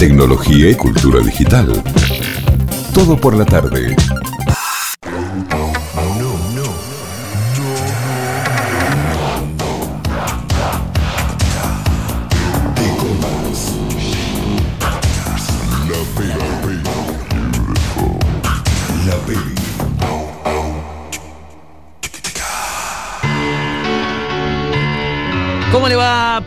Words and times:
tecnología 0.00 0.70
y 0.70 0.74
cultura 0.74 1.20
digital. 1.20 1.70
Todo 2.94 3.20
por 3.20 3.36
la 3.36 3.44
tarde. 3.44 3.94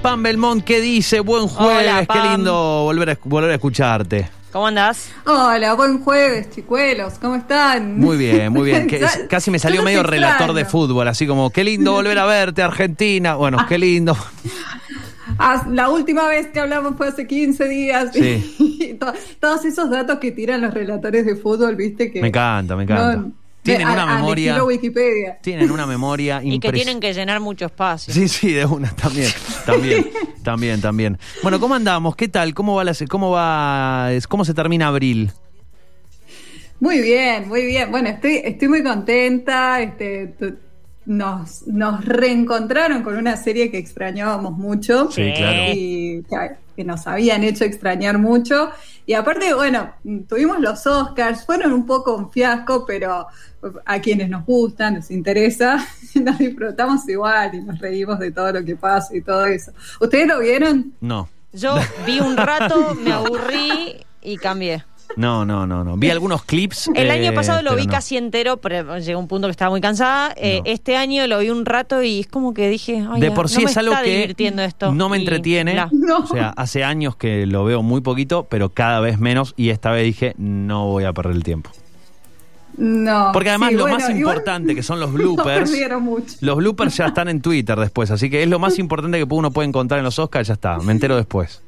Pam 0.03 0.21
Belmont? 0.21 0.61
¿Qué 0.65 0.81
dice? 0.81 1.21
Buen 1.21 1.47
jueves, 1.47 1.87
Hola, 1.89 2.05
qué 2.05 2.19
lindo 2.29 2.53
volver 2.83 3.11
a, 3.11 3.17
volver 3.23 3.51
a 3.51 3.53
escucharte. 3.55 4.29
¿Cómo 4.51 4.67
andás? 4.67 5.09
Hola, 5.25 5.73
buen 5.75 6.03
jueves, 6.03 6.49
chicuelos, 6.51 7.13
¿cómo 7.19 7.35
están? 7.37 7.97
Muy 7.99 8.17
bien, 8.17 8.51
muy 8.51 8.65
bien. 8.65 8.87
Que- 8.89 9.07
casi 9.29 9.49
me 9.49 9.59
salió 9.59 9.81
medio 9.81 10.03
relator 10.03 10.51
de 10.53 10.65
fútbol, 10.65 11.07
así 11.07 11.25
como, 11.25 11.49
qué 11.51 11.63
lindo 11.63 11.91
volver 11.93 12.19
a 12.19 12.25
verte, 12.25 12.61
Argentina. 12.61 13.35
Bueno, 13.35 13.65
qué 13.67 13.77
lindo. 13.77 14.15
Ah, 15.39 15.65
la 15.71 15.89
última 15.89 16.27
vez 16.27 16.47
que 16.47 16.59
hablamos 16.59 16.95
fue 16.97 17.07
hace 17.07 17.25
15 17.25 17.67
días. 17.69 18.09
Sí. 18.13 18.55
Y 18.83 18.93
to- 18.95 19.13
todos 19.39 19.63
esos 19.63 19.89
datos 19.89 20.19
que 20.19 20.31
tiran 20.33 20.59
los 20.61 20.73
relatores 20.73 21.25
de 21.25 21.37
fútbol, 21.37 21.77
viste 21.77 22.11
que... 22.11 22.21
Me 22.21 22.27
encanta, 22.27 22.75
me 22.75 22.83
encanta. 22.83 23.15
No, 23.15 23.31
Tienen 23.63 23.87
una 23.87 24.03
a- 24.03 24.15
memoria. 24.17 24.63
Wikipedia. 24.63 25.37
Tienen 25.41 25.71
una 25.71 25.85
memoria 25.85 26.41
Y 26.43 26.59
que 26.59 26.71
tienen 26.71 26.99
que 26.99 27.13
llenar 27.13 27.39
mucho 27.39 27.65
espacio. 27.65 28.13
Sí, 28.13 28.27
sí, 28.27 28.51
de 28.51 28.65
una, 28.65 28.91
también, 28.95 29.31
también, 29.65 30.11
también, 30.43 30.81
también. 30.81 31.17
Bueno, 31.41 31.59
¿cómo 31.59 31.73
andamos? 31.75 32.15
¿Qué 32.15 32.27
tal? 32.27 32.53
¿Cómo 32.53 32.75
va 32.75 32.83
la, 32.83 32.93
cómo 33.09 33.31
va, 33.31 34.09
cómo 34.27 34.45
se 34.45 34.53
termina 34.53 34.87
abril? 34.87 35.31
Muy 36.79 36.99
bien, 36.99 37.47
muy 37.47 37.65
bien. 37.65 37.89
Bueno, 37.91 38.09
estoy, 38.09 38.41
estoy 38.43 38.67
muy 38.67 38.83
contenta. 38.83 39.81
Este, 39.81 40.33
nos, 41.05 41.67
nos 41.67 42.03
reencontraron 42.05 43.03
con 43.03 43.17
una 43.17 43.37
serie 43.37 43.69
que 43.69 43.77
extrañábamos 43.77 44.57
mucho. 44.57 45.11
Sí, 45.11 45.31
claro. 45.35 45.73
Y 45.73 46.23
que, 46.23 46.55
que 46.75 46.83
nos 46.83 47.07
habían 47.07 47.43
hecho 47.43 47.65
extrañar 47.65 48.17
mucho. 48.17 48.69
Y 49.05 49.13
aparte, 49.13 49.53
bueno, 49.53 49.93
tuvimos 50.27 50.59
los 50.59 50.85
Oscars, 50.87 51.45
fueron 51.45 51.73
un 51.73 51.85
poco 51.85 52.15
un 52.15 52.31
fiasco, 52.31 52.85
pero 52.85 53.27
a 53.85 53.99
quienes 53.99 54.29
nos 54.29 54.45
gustan, 54.45 54.95
nos 54.95 55.11
interesa, 55.11 55.85
nos 56.15 56.37
disfrutamos 56.37 57.07
igual 57.07 57.55
y 57.55 57.61
nos 57.61 57.79
reímos 57.79 58.19
de 58.19 58.31
todo 58.31 58.51
lo 58.53 58.65
que 58.65 58.75
pasa 58.75 59.15
y 59.15 59.21
todo 59.21 59.45
eso. 59.45 59.71
¿Ustedes 59.99 60.27
lo 60.27 60.39
vieron? 60.39 60.93
No, 61.01 61.29
Yo 61.51 61.75
vi 62.05 62.19
un 62.19 62.37
rato, 62.37 62.95
me 62.95 63.11
aburrí 63.13 64.05
y 64.21 64.37
cambié. 64.37 64.83
No, 65.15 65.45
no, 65.45 65.65
no, 65.67 65.83
no. 65.83 65.97
Vi 65.97 66.09
algunos 66.09 66.43
clips. 66.43 66.89
El 66.95 67.07
eh, 67.07 67.11
año 67.11 67.33
pasado 67.33 67.61
lo 67.61 67.75
vi 67.75 67.85
no. 67.85 67.91
casi 67.91 68.17
entero, 68.17 68.57
pero 68.57 68.97
llegó 68.99 69.19
un 69.19 69.27
punto 69.27 69.47
que 69.47 69.51
estaba 69.51 69.69
muy 69.71 69.81
cansada. 69.81 70.33
Eh, 70.35 70.61
No. 70.63 70.71
Este 70.71 70.97
año 70.97 71.25
lo 71.27 71.39
vi 71.39 71.49
un 71.49 71.65
rato 71.65 72.01
y 72.03 72.21
es 72.21 72.27
como 72.27 72.53
que 72.53 72.69
dije, 72.69 73.05
Ay, 73.09 73.21
de 73.21 73.29
ya, 73.29 73.33
por 73.33 73.45
no 73.45 73.49
sí 73.49 73.63
me 73.63 73.71
es 73.71 73.77
algo 73.77 73.93
que 74.03 74.35
esto. 74.65 74.93
no 74.93 75.09
me 75.09 75.17
Y 75.17 75.21
entretiene. 75.21 75.75
No. 75.91 76.19
O 76.19 76.27
sea, 76.27 76.49
hace 76.55 76.83
años 76.83 77.15
que 77.15 77.45
lo 77.45 77.63
veo 77.63 77.81
muy 77.83 78.01
poquito, 78.01 78.47
pero 78.49 78.69
cada 78.69 78.99
vez 78.99 79.19
menos. 79.19 79.53
Y 79.57 79.69
esta 79.69 79.91
vez 79.91 80.03
dije, 80.03 80.33
no 80.37 80.87
voy 80.87 81.03
a 81.05 81.13
perder 81.13 81.35
el 81.35 81.43
tiempo. 81.43 81.69
No. 82.77 83.29
Porque 83.33 83.49
además 83.49 83.69
Sí, 83.69 83.75
lo 83.75 83.83
bueno, 83.83 83.97
más 83.99 84.09
igual 84.09 84.19
importante, 84.19 84.73
que 84.75 84.81
son 84.83 84.99
los 84.99 85.11
no 85.11 85.17
bloopers. 85.17 85.71
mucho. 86.01 86.35
los 86.41 86.57
bloopers 86.57 86.97
ya 86.97 87.05
están 87.07 87.29
en 87.29 87.41
Twitter 87.41 87.79
después, 87.79 88.09
así 88.09 88.29
que 88.31 88.41
es 88.41 88.49
lo 88.49 88.57
más 88.57 88.79
importante 88.79 89.19
que 89.19 89.25
uno 89.29 89.51
puede 89.51 89.67
encontrar 89.67 89.99
en 89.99 90.03
los 90.05 90.17
Oscars, 90.17 90.47
ya 90.47 90.55
está, 90.55 90.77
me 90.79 90.91
entero 90.91 91.15
después. 91.15 91.61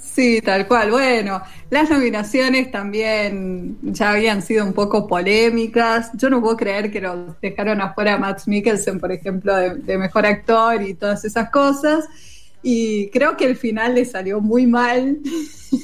Sí, 0.00 0.40
tal 0.40 0.66
cual. 0.66 0.90
Bueno, 0.90 1.42
las 1.70 1.90
nominaciones 1.90 2.70
también 2.70 3.76
ya 3.82 4.12
habían 4.12 4.40
sido 4.40 4.64
un 4.64 4.72
poco 4.72 5.06
polémicas. 5.06 6.10
Yo 6.14 6.30
no 6.30 6.40
puedo 6.40 6.56
creer 6.56 6.90
que 6.90 7.00
lo 7.00 7.36
dejaron 7.42 7.80
afuera 7.80 8.14
a 8.14 8.18
Max 8.18 8.48
Mikkelsen, 8.48 8.98
por 8.98 9.12
ejemplo, 9.12 9.54
de, 9.54 9.74
de 9.76 9.98
mejor 9.98 10.24
actor 10.24 10.82
y 10.82 10.94
todas 10.94 11.24
esas 11.24 11.50
cosas. 11.50 12.08
Y 12.62 13.10
creo 13.10 13.36
que 13.36 13.44
el 13.44 13.56
final 13.56 13.94
le 13.94 14.04
salió 14.04 14.40
muy 14.40 14.66
mal. 14.66 15.18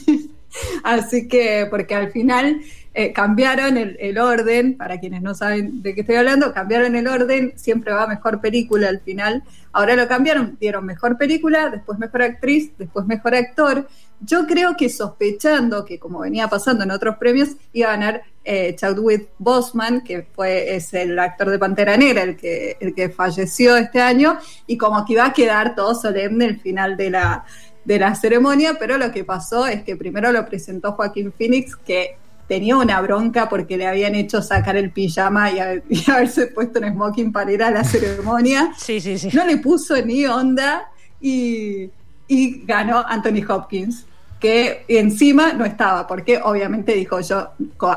Así 0.84 1.28
que, 1.28 1.66
porque 1.70 1.94
al 1.94 2.10
final 2.10 2.60
eh, 3.00 3.12
cambiaron 3.12 3.76
el, 3.76 4.18
orden, 4.18 4.76
para 4.76 4.98
quienes 4.98 5.22
no 5.22 5.32
saben 5.32 5.82
de 5.82 5.94
qué 5.94 6.00
estoy 6.00 6.16
hablando, 6.16 6.52
cambiaron 6.52 6.96
el 6.96 7.06
orden, 7.06 7.52
siempre 7.54 7.92
va 7.92 8.08
mejor 8.08 8.40
película 8.40 8.88
al 8.88 8.98
final. 8.98 9.44
Ahora 9.70 9.94
lo 9.94 10.08
cambiaron, 10.08 10.56
dieron 10.58 10.84
mejor 10.84 11.16
película, 11.16 11.68
después 11.68 11.96
mejor 12.00 12.22
actriz, 12.22 12.72
después 12.76 13.06
mejor 13.06 13.36
actor. 13.36 13.86
Yo 14.18 14.48
creo 14.48 14.76
que 14.76 14.88
sospechando 14.88 15.84
que, 15.84 16.00
como 16.00 16.18
venía 16.18 16.48
pasando 16.48 16.82
en 16.82 16.90
otros 16.90 17.18
premios, 17.18 17.50
iba 17.72 17.86
a 17.86 17.92
ganar 17.92 18.22
eh, 18.44 18.74
Chadwick 18.74 19.28
Boseman, 19.38 20.00
que 20.00 20.26
fue, 20.34 20.74
es 20.74 20.92
el 20.92 21.16
actor 21.20 21.50
de 21.50 21.58
Pantera 21.60 21.96
Negra, 21.96 22.24
el 22.24 22.36
que, 22.36 22.78
el 22.80 22.96
que 22.96 23.10
falleció 23.10 23.76
este 23.76 24.00
año, 24.00 24.40
y 24.66 24.76
como 24.76 25.04
que 25.04 25.12
iba 25.12 25.24
a 25.24 25.32
quedar 25.32 25.76
todo 25.76 25.94
solemne 25.94 26.46
el 26.46 26.58
final 26.58 26.96
de 26.96 27.10
la, 27.10 27.44
de 27.84 27.96
la 28.00 28.16
ceremonia, 28.16 28.74
pero 28.76 28.98
lo 28.98 29.12
que 29.12 29.22
pasó 29.22 29.68
es 29.68 29.84
que 29.84 29.94
primero 29.94 30.32
lo 30.32 30.44
presentó 30.44 30.94
Joaquín 30.94 31.32
Phoenix, 31.32 31.76
que 31.76 32.16
tenía 32.48 32.76
una 32.76 33.00
bronca 33.02 33.48
porque 33.48 33.76
le 33.76 33.86
habían 33.86 34.14
hecho 34.14 34.40
sacar 34.42 34.76
el 34.76 34.90
pijama 34.90 35.50
y, 35.52 35.58
haber- 35.58 35.82
y 35.90 36.10
haberse 36.10 36.46
puesto 36.48 36.80
un 36.80 36.90
smoking 36.92 37.30
para 37.30 37.52
ir 37.52 37.62
a 37.62 37.70
la 37.70 37.84
ceremonia. 37.84 38.72
Sí, 38.76 39.00
sí, 39.00 39.18
sí. 39.18 39.28
No 39.34 39.44
le 39.44 39.58
puso 39.58 39.94
ni 40.04 40.24
onda 40.26 40.88
y, 41.20 41.90
y 42.26 42.62
ganó 42.64 43.04
Anthony 43.06 43.44
Hopkins, 43.48 44.06
que 44.40 44.84
encima 44.88 45.52
no 45.52 45.64
estaba, 45.64 46.06
porque 46.06 46.40
obviamente 46.42 46.94
dijo 46.94 47.20
yo, 47.20 47.50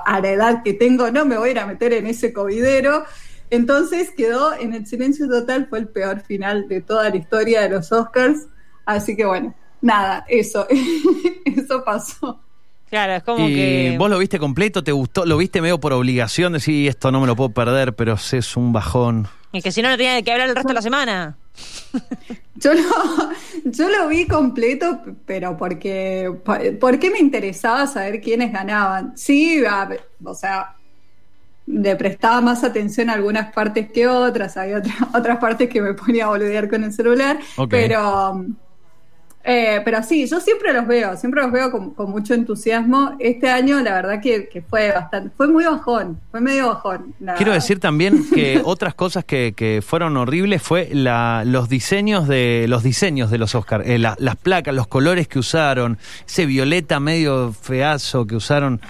a 0.05 0.19
la 0.19 0.29
edad 0.29 0.63
que 0.63 0.73
tengo, 0.73 1.09
no 1.11 1.23
me 1.25 1.37
voy 1.37 1.49
a 1.49 1.51
ir 1.51 1.59
a 1.59 1.65
meter 1.65 1.93
en 1.93 2.07
ese 2.07 2.33
covidero. 2.33 3.05
Entonces 3.51 4.11
quedó 4.15 4.53
en 4.57 4.73
el 4.73 4.87
silencio 4.87 5.27
total, 5.27 5.67
fue 5.69 5.79
el 5.79 5.87
peor 5.89 6.21
final 6.21 6.67
de 6.67 6.81
toda 6.81 7.09
la 7.09 7.15
historia 7.17 7.61
de 7.61 7.69
los 7.69 7.91
Oscars. 7.91 8.47
Así 8.85 9.15
que 9.15 9.25
bueno, 9.25 9.53
nada, 9.81 10.25
eso, 10.27 10.67
eso 11.45 11.83
pasó. 11.83 12.41
Claro, 12.91 13.13
es 13.13 13.23
como 13.23 13.49
y 13.49 13.55
que... 13.55 13.95
vos 13.97 14.09
lo 14.09 14.19
viste 14.19 14.37
completo, 14.37 14.83
te 14.83 14.91
gustó, 14.91 15.25
lo 15.25 15.37
viste 15.37 15.61
medio 15.61 15.79
por 15.79 15.93
obligación, 15.93 16.53
decir 16.53 16.87
esto 16.89 17.11
no 17.11 17.19
me 17.21 17.25
lo 17.25 17.35
puedo 17.35 17.49
perder, 17.49 17.95
pero 17.95 18.13
es 18.13 18.55
un 18.57 18.71
bajón. 18.73 19.27
Es 19.53 19.63
que 19.63 19.71
si 19.71 19.81
no, 19.81 19.89
no 19.89 19.97
tenía 19.97 20.21
qué 20.21 20.31
hablar 20.33 20.49
el 20.49 20.55
resto 20.55 20.67
de 20.69 20.73
la 20.75 20.81
semana. 20.81 21.37
Yo 22.55 22.73
lo, 22.75 22.81
yo 23.65 23.89
lo 23.89 24.07
vi 24.07 24.27
completo, 24.27 25.01
pero 25.25 25.57
porque, 25.57 26.31
porque 26.79 27.09
me 27.09 27.17
interesaba 27.17 27.87
saber 27.87 28.21
quiénes 28.21 28.53
ganaban. 28.53 29.13
Sí, 29.17 29.63
a- 29.65 29.89
o 30.23 30.35
sea, 30.35 30.75
le 31.65 31.95
prestaba 31.95 32.39
más 32.39 32.63
atención 32.63 33.09
a 33.09 33.13
algunas 33.13 33.51
partes 33.51 33.91
que 33.91 34.05
otras, 34.07 34.57
había 34.57 34.77
otra- 34.77 35.09
otras 35.17 35.37
partes 35.39 35.69
que 35.69 35.81
me 35.81 35.93
ponía 35.95 36.25
a 36.25 36.29
boludear 36.29 36.69
con 36.69 36.83
el 36.83 36.93
celular, 36.93 37.39
Ok. 37.57 37.69
pero, 37.71 38.45
eh, 39.43 39.81
pero 39.83 40.03
sí, 40.03 40.27
yo 40.27 40.39
siempre 40.39 40.71
los 40.73 40.85
veo, 40.87 41.17
siempre 41.17 41.41
los 41.41 41.51
veo 41.51 41.71
con, 41.71 41.91
con 41.91 42.11
mucho 42.11 42.33
entusiasmo. 42.33 43.15
Este 43.19 43.49
año, 43.49 43.79
la 43.79 43.93
verdad 43.93 44.21
que, 44.21 44.47
que 44.49 44.61
fue 44.61 44.91
bastante, 44.91 45.31
fue 45.35 45.47
muy 45.47 45.63
bajón, 45.65 46.19
fue 46.31 46.41
medio 46.41 46.67
bajón. 46.67 47.13
la- 47.19 47.33
Quiero 47.35 47.51
decir 47.53 47.79
también 47.79 48.23
que 48.33 48.61
otras 48.65 48.93
cosas 48.93 49.25
que, 49.25 49.53
que 49.55 49.81
fueron 49.85 50.15
horribles 50.17 50.61
fue 50.61 50.89
la, 50.93 51.43
los 51.45 51.69
diseños 51.69 52.27
de 52.27 52.65
los 52.67 52.83
diseños 52.83 53.31
de 53.31 53.37
los 53.37 53.55
Oscars, 53.55 53.85
las 53.99 54.35
placas, 54.37 54.73
los 54.75 54.87
colores 54.87 55.27
que 55.27 55.39
usaron, 55.39 55.97
ese 56.27 56.45
violeta 56.45 56.99
medio 56.99 57.53
feazo 57.53 58.25
que 58.27 58.35
usaron. 58.35 58.81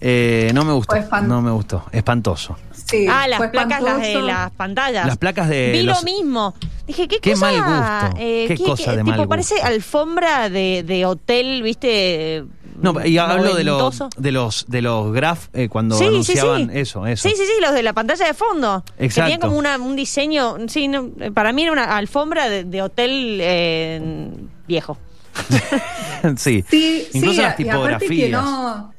eh, 0.00 0.50
no 0.54 0.64
me 0.64 0.72
gustó, 0.72 0.94
no 1.22 1.40
me 1.40 1.50
gustó, 1.50 1.84
espantoso. 1.92 2.56
Sí, 2.72 3.06
ah, 3.08 3.26
las 3.26 3.40
placas, 3.48 3.80
las 3.80 4.00
de 4.02 4.20
las 4.22 4.50
pantallas. 4.50 5.06
Las 5.06 5.16
placas 5.16 5.48
de 5.48 5.72
Vi 5.72 5.82
los- 5.82 5.98
lo 5.98 6.04
mismo. 6.04 6.54
Dije, 6.86 7.08
¿qué, 7.08 7.18
Qué 7.20 7.32
cosa? 7.32 7.50
mal 7.52 8.02
gusto. 8.04 8.20
eh, 8.20 8.44
Qué 8.48 8.58
cosa 8.58 8.92
de 8.96 9.02
tipo, 9.04 9.16
mal 9.16 9.28
parece 9.28 9.54
gusto. 9.54 9.68
alfombra 9.68 10.50
de, 10.50 10.82
de 10.86 11.06
hotel, 11.06 11.62
¿viste? 11.62 12.44
No, 12.80 12.94
y 13.06 13.16
hablo 13.18 13.54
de 13.54 13.62
los 13.64 14.02
de 14.16 14.32
los 14.32 14.64
de 14.68 14.82
los 14.82 15.12
graph 15.12 15.46
eh, 15.54 15.68
cuando 15.68 15.96
Sí, 15.96 16.04
anunciaban 16.06 16.70
sí. 16.70 16.78
eso, 16.80 17.06
eso. 17.06 17.28
Sí, 17.28 17.34
sí, 17.36 17.44
sí, 17.46 17.52
los 17.62 17.72
de 17.72 17.82
la 17.84 17.92
pantalla 17.92 18.26
de 18.26 18.34
fondo. 18.34 18.84
Que 18.98 19.04
Exacto. 19.06 19.30
tenían 19.30 19.40
como 19.40 19.56
una, 19.58 19.78
un 19.78 19.94
diseño, 19.96 20.56
sí, 20.68 20.88
no, 20.88 21.10
eh, 21.20 21.30
para 21.30 21.52
mí 21.52 21.62
era 21.62 21.72
una 21.72 21.96
alfombra 21.96 22.48
de, 22.50 22.64
de 22.64 22.82
hotel 22.82 23.38
eh, 23.40 24.30
viejo. 24.66 24.98
sí. 26.36 26.64
Sí, 26.68 27.06
Incluso 27.12 27.34
sí, 27.36 27.42
las 27.42 27.60
y 27.60 27.68
aparte 27.68 28.06
que 28.08 28.26
tipografías. 28.26 28.30
no, 28.30 28.92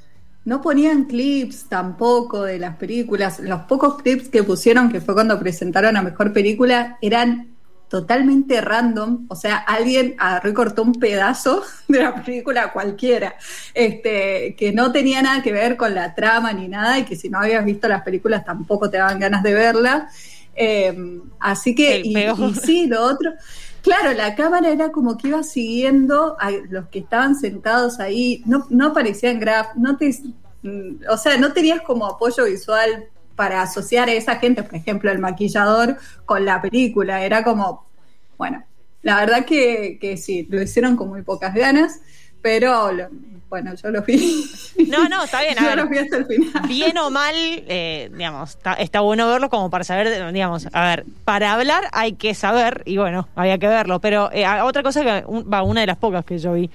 no 0.46 0.62
ponían 0.62 1.06
clips 1.06 1.66
tampoco 1.70 2.44
de 2.44 2.60
las 2.60 2.78
películas. 2.78 3.40
Los 3.40 3.62
pocos 3.64 4.02
clips 4.02 4.30
que 4.30 4.44
pusieron, 4.44 4.90
que 4.90 5.02
fue 5.02 5.14
cuando 5.14 5.38
presentaron 5.40 5.98
a 5.98 6.02
Mejor 6.02 6.34
Película, 6.34 6.98
eran 7.02 7.55
totalmente 7.90 8.62
random. 8.62 9.26
O 9.30 9.36
sea, 9.36 9.58
alguien 9.58 10.16
agarró 10.18 10.50
y 10.50 10.54
cortó 10.54 10.84
un 10.84 10.94
pedazo 10.94 11.64
de 11.88 12.02
la 12.02 12.24
película 12.24 12.72
cualquiera, 12.72 13.36
este, 13.74 14.56
que 14.58 14.72
no 14.72 14.92
tenía 14.92 15.22
nada 15.22 15.42
que 15.42 15.52
ver 15.52 15.78
con 15.78 15.94
la 15.94 16.16
trama 16.16 16.54
ni 16.54 16.68
nada, 16.68 17.00
y 17.00 17.06
que 17.06 17.16
si 17.16 17.30
no 17.30 17.40
habías 17.40 17.64
visto 17.66 17.88
las 17.88 18.04
películas 18.04 18.46
tampoco 18.46 18.90
te 18.90 18.98
daban 18.98 19.20
ganas 19.20 19.44
de 19.44 19.54
verla. 19.54 20.10
Eh, 20.56 21.22
así 21.40 21.76
que, 21.76 22.02
y 22.04 22.16
sí, 22.64 22.88
lo 22.88 23.04
otro. 23.04 23.34
Claro, 23.82 24.14
la 24.14 24.34
cámara 24.34 24.70
era 24.70 24.92
como 24.92 25.16
que 25.16 25.28
iba 25.28 25.44
siguiendo 25.44 26.38
a 26.40 26.50
los 26.50 26.88
que 26.88 27.00
estaban 27.00 27.36
sentados 27.36 28.00
ahí, 28.00 28.42
no, 28.48 28.66
no 28.72 28.88
aparecían 28.88 29.40
graf, 29.40 29.76
no 29.76 29.96
te, 29.96 30.10
mm, 30.64 31.04
o 31.08 31.18
sea, 31.18 31.38
no 31.38 31.54
tenías 31.54 31.82
como 31.82 32.08
apoyo 32.08 32.46
visual 32.46 33.10
para 33.36 33.62
asociar 33.62 34.10
a 34.10 34.14
esa 34.14 34.38
gente, 34.38 34.64
por 34.64 34.76
ejemplo, 34.76 35.12
el 35.12 35.20
maquillador 35.20 35.98
con 36.26 36.46
la 36.46 36.62
película, 36.62 37.24
era 37.24 37.44
como, 37.44 37.86
bueno, 38.38 38.64
la 39.02 39.18
verdad 39.20 39.46
que, 39.46 39.98
que 40.00 40.18
sí, 40.18 40.48
lo 40.50 40.62
hicieron 40.62 40.96
con 40.96 41.10
muy 41.10 41.22
pocas 41.22 41.54
ganas, 41.54 42.00
pero 42.42 42.92
lo- 42.92 43.10
bueno, 43.50 43.74
yo 43.76 43.90
lo 43.92 44.02
vi. 44.02 44.44
No, 44.88 45.08
no, 45.08 45.24
está 45.24 45.42
bien, 45.42 45.58
a 45.60 45.62
yo 45.62 45.68
ver. 45.70 45.78
lo 45.78 45.88
vi 45.88 45.98
hasta 46.00 46.18
el 46.18 46.26
final. 46.26 46.64
Bien 46.68 46.98
o 46.98 47.10
mal, 47.12 47.36
eh, 47.38 48.10
digamos, 48.14 48.52
está, 48.52 48.74
está 48.74 49.00
bueno 49.02 49.28
verlo 49.30 49.50
como 49.50 49.70
para 49.70 49.84
saber, 49.84 50.32
digamos, 50.34 50.68
a 50.74 50.84
ver, 50.88 51.06
para 51.24 51.54
hablar 51.54 51.84
hay 51.92 52.14
que 52.14 52.34
saber, 52.34 52.82
y 52.86 52.98
bueno, 52.98 53.28
había 53.36 53.58
que 53.58 53.68
verlo, 53.68 54.00
pero 54.00 54.30
eh, 54.34 54.46
otra 54.62 54.82
cosa 54.84 55.04
que, 55.04 55.24
un- 55.28 55.50
va, 55.52 55.64
una 55.64 55.82
de 55.82 55.88
las 55.88 55.98
pocas 55.98 56.26
que 56.26 56.38
yo 56.40 56.54
vi, 56.54 56.70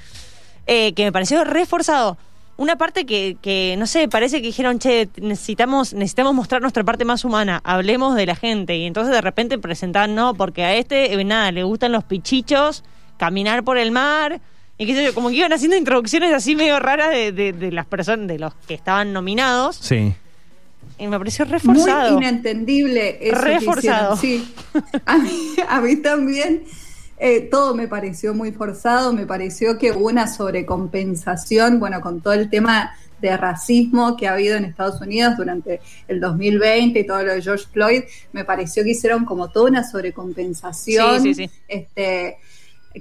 eh, 0.67 0.93
que 0.95 1.05
me 1.05 1.13
pareció 1.13 1.43
reforzado, 1.45 2.17
una 2.61 2.77
parte 2.77 3.07
que, 3.07 3.39
que, 3.41 3.75
no 3.79 3.87
sé, 3.87 4.07
parece 4.07 4.43
que 4.43 4.49
dijeron, 4.49 4.79
che, 4.79 5.09
necesitamos, 5.17 5.95
necesitamos 5.95 6.35
mostrar 6.35 6.61
nuestra 6.61 6.85
parte 6.85 7.07
más 7.07 7.25
humana, 7.25 7.63
hablemos 7.65 8.15
de 8.17 8.27
la 8.27 8.37
gente, 8.37 8.77
y 8.77 8.85
entonces 8.85 9.15
de 9.15 9.23
repente 9.23 9.57
presentan, 9.59 10.15
no, 10.15 10.35
porque 10.35 10.63
a 10.65 10.75
este, 10.75 11.15
eh, 11.15 11.25
nada, 11.25 11.51
le 11.53 11.63
gustan 11.63 11.91
los 11.91 12.05
pichichos, 12.05 12.85
caminar 13.17 13.65
por 13.65 13.79
el 13.79 13.93
mar, 13.93 14.43
y 14.77 14.85
qué 14.85 14.95
sé 14.95 15.05
yo, 15.05 15.15
como 15.15 15.31
que 15.31 15.37
iban 15.37 15.55
haciendo 15.55 15.75
introducciones 15.79 16.35
así 16.35 16.55
medio 16.55 16.79
raras 16.79 17.11
de, 17.13 17.33
de, 17.33 17.55
de 17.55 17.73
las 17.73 17.87
personas, 17.87 18.29
de 18.29 18.39
los 18.39 18.53
que 18.69 18.75
estaban 18.75 19.15
nominados, 19.15 19.77
Sí. 19.77 20.13
y 20.99 21.07
me 21.07 21.17
pareció 21.19 21.47
reforzado. 21.47 22.13
Muy 22.19 22.23
inentendible 22.27 23.19
eso 23.27 23.41
Reforzado. 23.41 24.17
Sí. 24.19 24.47
A 25.07 25.17
mí, 25.17 25.31
a 25.67 25.81
mí 25.81 25.97
también 25.97 26.65
eh, 27.21 27.43
todo 27.43 27.75
me 27.75 27.87
pareció 27.87 28.33
muy 28.33 28.51
forzado, 28.51 29.13
me 29.13 29.27
pareció 29.27 29.77
que 29.77 29.93
hubo 29.93 30.09
una 30.09 30.27
sobrecompensación, 30.27 31.79
bueno, 31.79 32.01
con 32.01 32.23
todo 32.23 32.33
el 32.33 32.49
tema 32.49 32.97
de 33.21 33.37
racismo 33.37 34.17
que 34.17 34.27
ha 34.27 34.33
habido 34.33 34.57
en 34.57 34.65
Estados 34.65 35.03
Unidos 35.03 35.37
durante 35.37 35.83
el 36.09 36.19
2020 36.19 36.99
y 36.99 37.07
todo 37.07 37.23
lo 37.23 37.35
de 37.35 37.43
George 37.43 37.67
Floyd, 37.71 38.05
me 38.33 38.47
pareció 38.47 38.83
que 38.83 38.93
hicieron 38.93 39.27
como 39.27 39.51
toda 39.51 39.69
una 39.69 39.85
sobrecompensación. 39.85 41.23
Sí, 41.23 41.35
sí, 41.35 41.47
sí. 41.47 41.51
Este, 41.69 42.39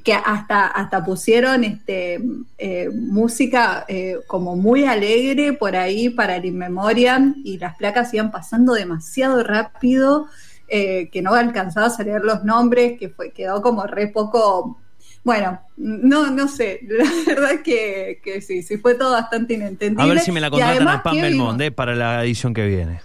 que 0.03 0.13
hasta, 0.13 0.67
hasta 0.67 1.03
pusieron 1.03 1.63
este, 1.63 2.19
eh, 2.57 2.89
música 2.93 3.85
eh, 3.87 4.17
como 4.27 4.55
muy 4.55 4.83
alegre 4.83 5.53
por 5.53 5.75
ahí 5.75 6.09
para 6.09 6.35
el 6.35 6.45
In 6.45 6.57
Memoriam 6.57 7.35
y 7.43 7.57
las 7.57 7.75
placas 7.75 8.13
iban 8.13 8.31
pasando 8.31 8.73
demasiado 8.73 9.41
rápido 9.43 10.27
eh, 10.69 11.09
que 11.11 11.21
no 11.21 11.33
alcanzaba 11.33 11.87
a 11.87 11.89
salir 11.89 12.21
los 12.21 12.43
nombres, 12.43 12.97
que 12.99 13.09
fue, 13.09 13.31
quedó 13.31 13.61
como 13.61 13.85
re 13.87 14.07
poco... 14.07 14.79
Bueno, 15.23 15.59
no, 15.77 16.31
no 16.31 16.47
sé, 16.47 16.79
la 16.87 17.03
verdad 17.27 17.51
es 17.53 17.61
que, 17.61 18.21
que 18.23 18.41
sí, 18.41 18.63
sí 18.63 18.77
fue 18.77 18.95
todo 18.95 19.11
bastante 19.11 19.53
A 19.53 19.57
inentendible. 19.57 20.07
ver 20.07 20.19
si 20.23 20.31
me 20.31 20.39
la 20.39 20.47
Y 20.47 20.51
contratan 20.51 20.75
además, 20.77 20.99
a 20.99 21.03
Pam 21.03 21.13
¿qué 21.15 21.21
Belmont 21.21 21.57
vimos? 21.59 21.67
eh, 21.67 21.71
para 21.71 21.95
la 21.95 22.23
edición 22.23 22.53
que 22.53 22.65
viene. 22.65 23.01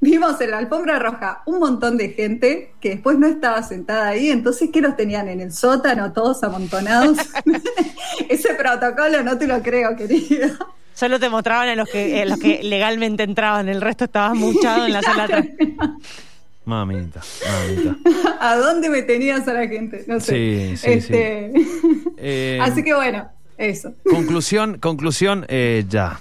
Vimos 0.00 0.40
en 0.40 0.50
la 0.50 0.58
alfombra 0.58 0.98
roja 0.98 1.42
un 1.46 1.60
montón 1.60 1.96
de 1.96 2.10
gente 2.10 2.72
que 2.80 2.90
después 2.90 3.18
no 3.18 3.26
estaba 3.28 3.62
sentada 3.62 4.08
ahí, 4.08 4.30
entonces 4.30 4.70
¿qué 4.72 4.80
los 4.80 4.96
tenían 4.96 5.28
en 5.28 5.40
el 5.40 5.52
sótano 5.52 6.12
todos 6.12 6.42
amontonados? 6.42 7.18
Ese 8.28 8.54
protocolo 8.54 9.22
no 9.22 9.38
te 9.38 9.46
lo 9.46 9.62
creo, 9.62 9.96
querido. 9.96 10.48
Solo 10.94 11.18
te 11.20 11.28
mostraban 11.30 11.68
a 11.68 11.74
los 11.76 11.88
que, 11.88 12.20
eh, 12.20 12.26
los 12.26 12.38
que 12.38 12.62
legalmente 12.62 13.22
entraban, 13.22 13.68
el 13.68 13.80
resto 13.80 14.04
estaba 14.04 14.34
muchado 14.34 14.86
en 14.86 14.92
la 14.92 15.02
sala 15.02 15.24
atrás. 15.24 15.46
Mamita, 16.64 17.20
mamita. 17.44 17.96
¿A 18.40 18.56
dónde 18.56 18.88
me 18.88 19.02
tenías 19.02 19.46
a 19.48 19.52
la 19.52 19.66
gente? 19.66 20.04
No 20.06 20.20
sé. 20.20 20.76
Sí, 20.76 20.76
sí, 20.76 20.90
Este, 20.90 21.52
Eh, 22.16 22.58
Así 22.62 22.84
que 22.84 22.94
bueno, 22.94 23.28
eso. 23.58 23.94
Conclusión, 24.08 24.78
conclusión, 24.78 25.44
eh, 25.48 25.84
ya. 25.88 26.20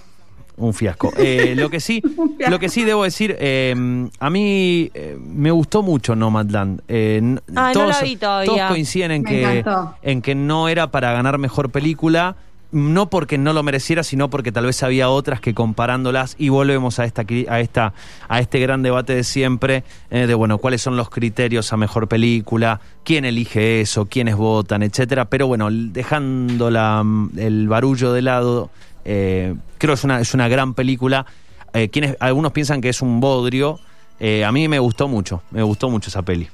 Un 0.57 0.73
fiasco. 0.73 1.11
Eh, 1.17 1.53
lo 1.55 1.69
que 1.69 1.79
sí, 1.79 2.01
lo 2.49 2.59
que 2.59 2.69
sí 2.69 2.83
debo 2.83 3.03
decir, 3.03 3.35
eh, 3.39 3.73
a 4.19 4.29
mí 4.29 4.91
eh, 4.93 5.17
me 5.19 5.49
gustó 5.51 5.81
mucho 5.83 6.15
Nomadland. 6.15 6.81
Eh, 6.87 7.17
n- 7.21 7.39
Ay, 7.55 7.73
no 7.75 7.85
la 7.87 8.01
vi 8.01 8.15
todavía. 8.15 8.45
todos 8.51 8.61
coinciden 8.69 9.11
en 9.11 9.21
Me 9.23 9.29
que, 9.29 9.59
encantó. 9.59 9.95
en 10.01 10.21
que 10.21 10.35
no 10.35 10.69
era 10.69 10.91
para 10.91 11.13
ganar 11.13 11.37
mejor 11.37 11.71
película. 11.71 12.35
No 12.71 13.09
porque 13.09 13.37
no 13.37 13.51
lo 13.53 13.63
mereciera, 13.63 14.03
sino 14.03 14.29
porque 14.29 14.51
tal 14.51 14.65
vez 14.65 14.81
había 14.83 15.09
otras 15.09 15.41
que 15.41 15.53
comparándolas 15.53 16.35
y 16.37 16.49
volvemos 16.49 16.99
a 16.99 17.05
esta 17.05 17.25
a 17.49 17.59
esta 17.59 17.93
a 18.29 18.39
este 18.39 18.59
gran 18.59 18.81
debate 18.81 19.13
de 19.13 19.23
siempre 19.25 19.83
eh, 20.09 20.25
de 20.25 20.33
bueno 20.33 20.57
cuáles 20.57 20.81
son 20.81 20.95
los 20.95 21.09
criterios 21.09 21.73
a 21.73 21.77
mejor 21.77 22.07
película, 22.07 22.79
quién 23.03 23.25
elige 23.25 23.81
eso, 23.81 24.05
quiénes 24.05 24.35
votan, 24.35 24.83
etcétera. 24.83 25.25
Pero 25.25 25.47
bueno, 25.47 25.67
dejando 25.69 26.71
la, 26.71 27.03
el 27.37 27.67
barullo 27.67 28.13
de 28.13 28.21
lado, 28.21 28.69
eh, 29.05 29.55
creo 29.77 29.93
que 29.93 29.99
es 29.99 30.03
una, 30.03 30.19
es 30.19 30.33
una 30.33 30.47
gran 30.47 30.73
película. 30.73 31.25
Eh, 31.73 31.89
quienes, 31.89 32.17
algunos 32.19 32.51
piensan 32.51 32.81
que 32.81 32.89
es 32.89 33.01
un 33.01 33.19
bodrio. 33.19 33.79
Eh, 34.19 34.45
a 34.45 34.51
mí 34.51 34.67
me 34.67 34.79
gustó 34.79 35.07
mucho, 35.07 35.41
me 35.51 35.63
gustó 35.63 35.89
mucho 35.89 36.09
esa 36.09 36.21
peli. 36.21 36.47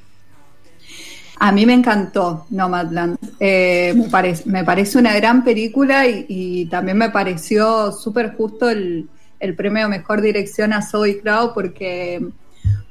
A 1.39 1.51
mí 1.51 1.65
me 1.65 1.73
encantó 1.73 2.45
Nomadland. 2.49 3.17
Eh, 3.39 3.93
me, 4.45 4.63
parece, 4.63 4.97
una 4.97 5.13
gran 5.15 5.43
película 5.43 6.07
y, 6.07 6.65
también 6.65 6.97
me 6.97 7.09
pareció 7.09 7.91
súper 7.91 8.35
justo 8.35 8.69
el, 8.69 9.07
el 9.39 9.55
premio 9.55 9.87
Mejor 9.87 10.21
Dirección 10.21 10.73
a 10.73 10.81
Zoe 10.81 11.21
Crow 11.21 11.53
porque, 11.53 12.25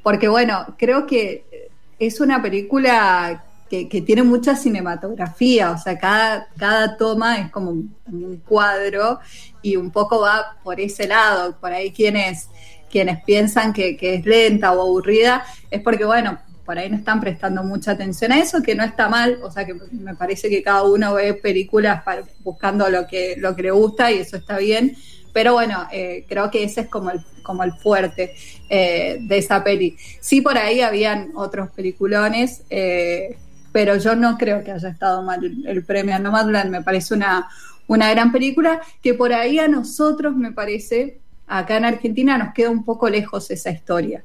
porque, 0.01 0.27
bueno, 0.27 0.75
creo 0.77 1.05
que 1.05 1.69
es 1.99 2.21
una 2.21 2.41
película 2.41 3.43
que, 3.69 3.89
que 3.89 4.01
tiene 4.01 4.23
mucha 4.23 4.55
cinematografía, 4.55 5.71
o 5.71 5.77
sea, 5.77 5.97
cada, 5.97 6.47
cada 6.57 6.95
toma 6.95 7.39
es 7.39 7.51
como 7.51 7.71
un, 7.71 7.95
un 8.05 8.37
cuadro 8.37 9.19
y 9.61 9.75
un 9.75 9.91
poco 9.91 10.21
va 10.21 10.57
por 10.63 10.79
ese 10.79 11.07
lado, 11.07 11.57
por 11.59 11.73
ahí 11.73 11.91
quienes, 11.91 12.49
quienes 12.89 13.21
piensan 13.23 13.73
que, 13.73 13.97
que 13.97 14.15
es 14.15 14.25
lenta 14.25 14.71
o 14.71 14.81
aburrida, 14.81 15.43
es 15.69 15.81
porque, 15.81 16.05
bueno, 16.05 16.39
por 16.67 16.77
ahí 16.77 16.89
no 16.89 16.97
están 16.97 17.21
prestando 17.21 17.63
mucha 17.63 17.91
atención 17.91 18.33
a 18.33 18.39
eso, 18.39 18.61
que 18.61 18.75
no 18.75 18.83
está 18.83 19.07
mal, 19.07 19.39
o 19.41 19.49
sea 19.49 19.65
que 19.65 19.73
me 19.73 20.15
parece 20.15 20.49
que 20.49 20.61
cada 20.61 20.83
uno 20.83 21.13
ve 21.13 21.33
películas 21.33 22.03
para- 22.03 22.23
buscando 22.43 22.89
lo 22.89 23.07
que, 23.07 23.35
lo 23.37 23.55
que 23.55 23.63
le 23.63 23.71
gusta 23.71 24.11
y 24.11 24.17
eso 24.19 24.35
está 24.35 24.57
bien, 24.57 24.95
pero 25.31 25.53
bueno, 25.53 25.87
eh, 25.93 26.25
creo 26.27 26.51
que 26.51 26.63
ese 26.65 26.81
es 26.81 26.87
como 26.87 27.09
el, 27.11 27.21
como 27.41 27.63
el 27.63 27.71
fuerte 27.71 28.35
eh, 28.69 29.17
de 29.21 29.37
esa 29.37 29.63
peli. 29.63 29.95
Sí, 30.19 30.41
por 30.41 30.57
ahí 30.57 30.81
habían 30.81 31.31
otros 31.35 31.69
peliculones, 31.71 32.63
eh, 32.69 33.37
pero 33.71 33.95
yo 33.95 34.15
no 34.15 34.37
creo 34.37 34.61
que 34.61 34.71
haya 34.73 34.89
estado 34.89 35.23
mal 35.23 35.43
el, 35.45 35.65
el 35.65 35.85
premio 35.85 36.15
a 36.15 36.19
Nomadland, 36.19 36.69
me 36.69 36.81
parece 36.81 37.13
una, 37.13 37.47
una 37.87 38.09
gran 38.11 38.31
película 38.33 38.81
que 39.01 39.13
por 39.13 39.31
ahí 39.31 39.57
a 39.57 39.69
nosotros, 39.69 40.35
me 40.35 40.51
parece, 40.51 41.19
acá 41.47 41.77
en 41.77 41.85
Argentina 41.85 42.37
nos 42.37 42.53
queda 42.53 42.69
un 42.71 42.83
poco 42.83 43.09
lejos 43.09 43.49
esa 43.51 43.69
historia. 43.69 44.21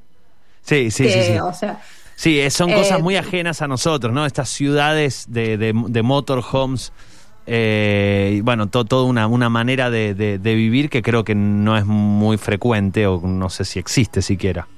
Sí, 0.64 0.90
sí, 0.90 1.08
sí. 1.08 1.22
Sí. 1.22 1.38
O 1.38 1.52
sea, 1.52 1.80
Sí, 2.16 2.40
eh, 2.40 2.50
son 2.50 2.70
Eh, 2.70 2.74
cosas 2.74 3.00
muy 3.00 3.16
ajenas 3.16 3.62
a 3.62 3.68
nosotros, 3.68 4.12
¿no? 4.12 4.26
Estas 4.26 4.48
ciudades 4.48 5.26
de, 5.28 5.56
de, 5.58 5.72
de 5.74 6.02
motorhomes, 6.02 6.92
eh, 7.46 8.40
bueno, 8.44 8.68
to- 8.68 8.84
toda 8.84 9.04
una, 9.04 9.26
una 9.26 9.48
manera 9.48 9.90
de, 9.90 10.14
de- 10.14 10.38
de 10.38 10.54
vivir 10.54 10.88
que 10.90 11.02
creo 11.02 11.24
que 11.24 11.34
no 11.34 11.76
es 11.76 11.84
muy 11.86 12.36
frecuente 12.38 13.06
o 13.06 13.20
no 13.26 13.50
sé 13.50 13.64
si 13.64 13.78
existe 13.78 14.22
siquiera. 14.22 14.68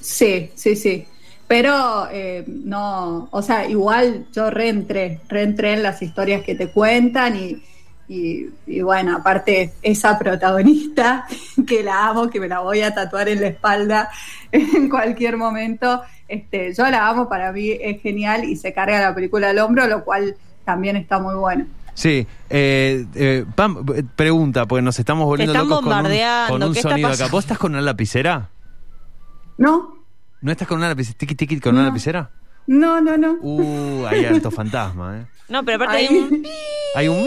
Sí, 0.00 0.50
sí, 0.54 0.76
sí. 0.76 1.06
Pero 1.46 2.08
eh, 2.12 2.44
no, 2.46 3.28
o 3.32 3.42
sea, 3.42 3.68
igual 3.68 4.26
yo 4.32 4.50
reentré, 4.50 5.20
reentré 5.28 5.72
en 5.74 5.82
las 5.82 6.02
historias 6.02 6.42
que 6.42 6.54
te 6.54 6.70
cuentan 6.70 7.36
y, 7.36 7.62
y, 8.08 8.46
y 8.66 8.80
bueno, 8.80 9.16
aparte 9.16 9.74
esa 9.82 10.18
protagonista 10.18 11.26
que 11.66 11.82
la 11.82 12.08
amo, 12.08 12.30
que 12.30 12.40
me 12.40 12.48
la 12.48 12.60
voy 12.60 12.80
a 12.80 12.94
tatuar 12.94 13.28
en 13.28 13.40
la 13.40 13.48
espalda 13.48 14.08
en 14.52 14.88
cualquier 14.88 15.36
momento, 15.36 16.02
este, 16.26 16.72
yo 16.74 16.88
la 16.90 17.08
amo, 17.08 17.28
para 17.28 17.52
mí 17.52 17.70
es 17.70 18.00
genial 18.02 18.44
y 18.44 18.56
se 18.56 18.72
carga 18.72 19.00
la 19.00 19.14
película 19.14 19.50
al 19.50 19.58
hombro, 19.58 19.86
lo 19.86 20.04
cual 20.04 20.36
también 20.64 20.96
está 20.96 21.18
muy 21.18 21.34
bueno. 21.34 21.66
Sí, 21.94 22.26
eh, 22.48 23.06
eh, 23.14 23.44
Pam, 23.56 23.84
pregunta, 24.14 24.66
porque 24.66 24.82
nos 24.82 24.98
estamos 24.98 25.26
volviendo 25.26 25.52
están 25.52 25.68
locos 25.68 25.82
con 25.82 25.88
un, 25.88 25.94
bombardeando, 25.96 26.52
con 26.52 26.62
un 26.62 26.72
¿qué 26.72 26.78
está 26.78 26.90
sonido 26.90 27.08
acá. 27.08 27.26
¿Vos 27.26 27.44
estás 27.44 27.58
con 27.58 27.72
una 27.72 27.80
lapicera? 27.82 28.50
¿No? 29.56 29.96
¿No 30.40 30.52
estás 30.52 30.68
con 30.68 30.78
una 30.78 30.88
lapicera? 30.88 31.18
¿Tiki, 31.18 31.34
tiki, 31.34 31.58
con 31.58 31.74
una 31.74 31.82
No. 31.82 31.88
lapicera? 31.88 32.30
No, 32.68 33.00
no, 33.00 33.16
no. 33.16 33.38
Uh, 33.40 34.06
hay 34.06 34.24
alto 34.26 34.50
fantasma, 34.52 35.18
¿eh? 35.18 35.26
No, 35.48 35.64
pero 35.64 35.76
aparte 35.82 35.96
Ahí. 35.96 36.06
hay 36.06 36.18
un... 36.18 36.46
Hay 36.94 37.08
un... 37.08 37.24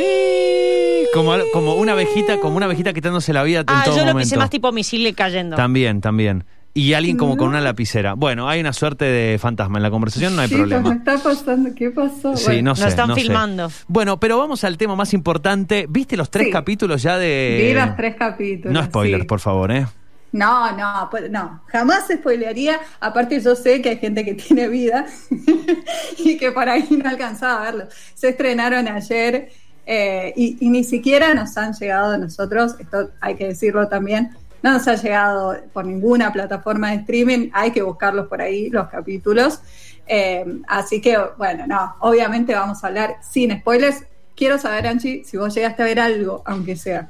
Como, 1.13 1.33
como 1.53 1.75
una 1.75 1.91
abejita, 1.93 2.39
como 2.39 2.57
una 2.57 2.65
abejita 2.67 2.93
quitándose 2.93 3.33
la 3.33 3.43
vida 3.43 3.59
en 3.59 3.65
Ah, 3.67 3.81
todo 3.85 3.95
yo 3.97 4.01
lo 4.01 4.07
momento. 4.13 4.25
pisé 4.29 4.37
más 4.37 4.49
tipo 4.49 4.71
misil 4.71 5.13
cayendo. 5.15 5.55
También, 5.55 6.01
también. 6.01 6.45
Y 6.73 6.93
alguien 6.93 7.17
como 7.17 7.35
con 7.35 7.47
No. 7.47 7.57
una 7.57 7.59
lapicera. 7.61 8.13
Bueno, 8.13 8.47
hay 8.47 8.61
una 8.61 8.71
suerte 8.71 9.03
de 9.03 9.37
fantasma 9.37 9.77
en 9.77 9.83
la 9.83 9.91
conversación, 9.91 10.37
no 10.37 10.41
hay 10.41 10.47
Chicos, 10.47 10.67
me 10.69 10.75
problema. 10.79 10.95
está 10.95 11.17
pasando, 11.21 11.69
¿qué 11.75 11.89
pasó? 11.91 12.37
Sí, 12.37 12.45
Bueno, 12.45 12.61
no 12.71 12.75
sé. 12.75 12.81
Nos 12.83 12.89
están 12.91 13.07
no 13.09 13.15
sé. 13.15 13.21
filmando. 13.21 13.69
Bueno, 13.89 14.19
pero 14.21 14.37
vamos 14.37 14.63
al 14.63 14.77
tema 14.77 14.95
más 14.95 15.13
importante. 15.13 15.85
¿Viste 15.89 16.15
los 16.15 16.29
tres 16.29 16.45
Sí. 16.45 16.51
capítulos 16.51 17.03
ya 17.03 17.17
de. 17.17 17.67
Vi 17.67 17.73
los 17.77 17.95
tres 17.97 18.15
capítulos. 18.15 18.73
No 18.73 18.83
spoilers, 18.85 19.23
sí. 19.23 19.27
por 19.27 19.41
favor, 19.41 19.69
¿eh? 19.73 19.85
No, 20.31 20.71
no, 20.77 21.09
pues, 21.11 21.29
no, 21.29 21.61
jamás 21.67 22.07
se 22.07 22.15
spoilearía. 22.15 22.79
Aparte, 23.01 23.41
yo 23.41 23.53
sé 23.53 23.81
que 23.81 23.89
hay 23.89 23.97
gente 23.97 24.23
que 24.23 24.33
tiene 24.35 24.69
vida 24.69 25.05
y 26.19 26.37
que 26.37 26.51
por 26.53 26.69
ahí 26.69 26.87
no 27.03 27.09
alcanzaba 27.09 27.59
a 27.59 27.63
verlo. 27.65 27.87
Se 28.13 28.29
estrenaron 28.29 28.87
ayer 28.87 29.49
eh, 29.85 30.33
y, 30.35 30.57
y 30.59 30.69
ni 30.69 30.83
siquiera 30.83 31.33
nos 31.33 31.57
han 31.57 31.73
llegado 31.73 32.13
a 32.13 32.17
nosotros, 32.17 32.75
esto 32.79 33.09
hay 33.19 33.35
que 33.35 33.47
decirlo 33.47 33.87
también, 33.87 34.31
no 34.63 34.73
nos 34.73 34.87
ha 34.87 34.95
llegado 34.95 35.55
por 35.73 35.85
ninguna 35.85 36.31
plataforma 36.31 36.91
de 36.91 36.97
streaming, 36.97 37.49
hay 37.53 37.71
que 37.71 37.81
buscarlos 37.81 38.27
por 38.27 38.41
ahí, 38.41 38.69
los 38.69 38.87
capítulos. 38.89 39.59
Eh, 40.07 40.45
así 40.67 41.01
que, 41.01 41.17
bueno, 41.37 41.65
no, 41.67 41.95
obviamente 41.99 42.53
vamos 42.53 42.83
a 42.83 42.87
hablar 42.87 43.15
sin 43.21 43.57
spoilers. 43.59 44.03
Quiero 44.35 44.57
saber, 44.57 44.85
Anchi, 44.87 45.23
si 45.23 45.37
vos 45.37 45.53
llegaste 45.55 45.81
a 45.81 45.85
ver 45.85 45.99
algo, 45.99 46.43
aunque 46.45 46.75
sea. 46.75 47.09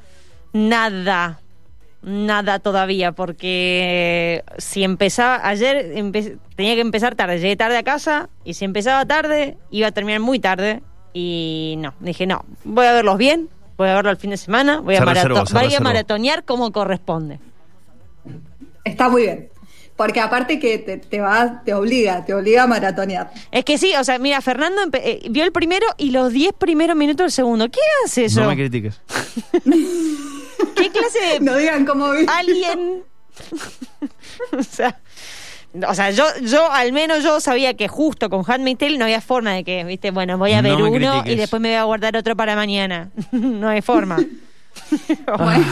Nada, 0.54 1.40
nada 2.02 2.60
todavía, 2.60 3.12
porque 3.12 4.44
si 4.58 4.84
empezaba, 4.84 5.46
ayer 5.48 5.94
empe- 5.96 6.38
tenía 6.56 6.76
que 6.76 6.82
empezar 6.82 7.16
tarde, 7.16 7.40
llegué 7.40 7.56
tarde 7.56 7.78
a 7.78 7.84
casa 7.84 8.30
y 8.44 8.54
si 8.54 8.66
empezaba 8.66 9.06
tarde 9.06 9.58
iba 9.72 9.88
a 9.88 9.92
terminar 9.92 10.22
muy 10.22 10.40
tarde 10.40 10.82
y 11.14 11.76
no, 11.80 11.94
dije 12.00 12.26
no, 12.26 12.46
voy 12.64 12.86
a 12.86 12.94
verlos 12.94 13.18
bien, 13.18 13.50
voy 13.78 13.90
a 13.90 13.96
verlo 13.96 14.10
el 14.12 14.18
fin 14.18 14.30
de 14.32 14.38
semana, 14.38 14.80
voy 14.80 14.96
a, 14.96 15.02
marato- 15.02 15.28
reservó, 15.30 15.60
voy 15.60 15.74
a 15.76 15.80
maratonear 15.80 16.44
como 16.44 16.72
corresponde. 16.72 17.40
Está 18.84 19.10
muy 19.10 19.24
bien. 19.24 19.50
Porque 19.98 20.20
aparte 20.20 20.58
que 20.58 20.80
te, 20.80 20.98
te 20.98 21.20
va, 21.22 21.62
te 21.64 21.76
obliga, 21.76 22.26
te 22.26 22.34
obliga 22.34 22.64
a 22.64 22.68
maratonear. 22.68 23.32
Es 23.52 23.64
que 23.64 23.78
sí, 23.78 23.94
o 24.00 24.04
sea, 24.04 24.18
mira, 24.18 24.42
Fernando 24.42 24.82
eh, 24.94 25.22
vio 25.30 25.44
el 25.44 25.52
primero 25.52 25.86
y 25.98 26.10
los 26.10 26.32
10 26.34 26.54
primeros 26.54 26.96
minutos 26.96 27.26
del 27.26 27.32
segundo. 27.32 27.70
¿Qué 27.70 27.80
hace 28.06 28.26
eso? 28.26 28.42
No 28.42 28.48
me 28.48 28.56
critiques. 28.56 29.00
¿Qué 29.64 30.90
clase 30.90 31.20
de 31.34 31.40
No 31.42 31.56
digan 31.56 31.86
cómo 31.86 32.12
vi. 32.14 32.26
alien. 32.28 33.04
o 34.58 34.64
sea, 34.64 35.00
o 35.88 35.94
sea, 35.94 36.12
yo, 36.12 36.26
yo 36.44 36.70
al 36.72 36.92
menos 36.92 37.24
yo 37.24 37.40
sabía 37.40 37.76
que 37.76 37.88
justo 37.88 38.30
con 38.30 38.44
Handmaid's 38.46 38.80
Tale 38.80 38.98
no 38.98 39.06
había 39.06 39.22
forma 39.22 39.54
de 39.54 39.64
que, 39.64 39.84
viste, 39.84 40.12
bueno, 40.12 40.38
voy 40.38 40.52
a 40.54 40.62
No 40.62 40.70
ver 40.70 40.82
uno 40.82 41.12
critiques. 41.12 41.34
y 41.34 41.36
después 41.36 41.62
me 41.62 41.70
voy 41.70 41.78
a 41.78 41.84
guardar 41.84 42.16
otro 42.18 42.36
para 42.36 42.56
mañana. 42.56 43.10
no 43.32 43.68
hay 43.70 43.82
forma. 43.82 44.18
Bueno, 45.38 45.66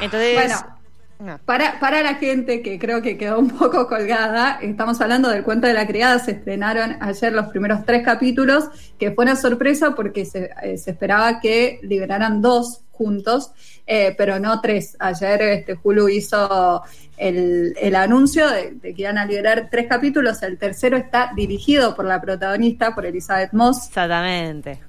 Entonces, 0.00 0.34
Bueno. 0.34 0.73
No. 1.18 1.38
Para, 1.44 1.78
para 1.80 2.02
la 2.02 2.14
gente 2.14 2.62
que 2.62 2.78
creo 2.78 3.00
que 3.02 3.16
quedó 3.16 3.38
un 3.38 3.50
poco 3.50 3.86
colgada, 3.86 4.58
estamos 4.60 5.00
hablando 5.00 5.28
del 5.28 5.42
cuento 5.42 5.66
de 5.66 5.74
la 5.74 5.86
criada. 5.86 6.18
Se 6.18 6.32
estrenaron 6.32 6.96
ayer 7.00 7.32
los 7.32 7.46
primeros 7.46 7.84
tres 7.84 8.04
capítulos, 8.04 8.64
que 8.98 9.12
fue 9.12 9.24
una 9.24 9.36
sorpresa 9.36 9.94
porque 9.94 10.24
se, 10.24 10.50
eh, 10.62 10.76
se 10.76 10.90
esperaba 10.90 11.40
que 11.40 11.80
liberaran 11.82 12.42
dos 12.42 12.82
juntos, 12.90 13.52
eh, 13.86 14.14
pero 14.16 14.38
no 14.38 14.60
tres. 14.60 14.96
Ayer 14.98 15.42
este, 15.42 15.76
Hulu 15.82 16.08
hizo 16.08 16.82
el, 17.16 17.74
el 17.80 17.96
anuncio 17.96 18.48
de, 18.48 18.72
de 18.72 18.94
que 18.94 19.02
iban 19.02 19.18
a 19.18 19.26
liberar 19.26 19.68
tres 19.70 19.86
capítulos. 19.88 20.42
El 20.42 20.58
tercero 20.58 20.96
está 20.96 21.32
dirigido 21.34 21.94
por 21.94 22.04
la 22.04 22.20
protagonista, 22.20 22.94
por 22.94 23.06
Elizabeth 23.06 23.52
Moss. 23.52 23.88
Exactamente. 23.88 24.80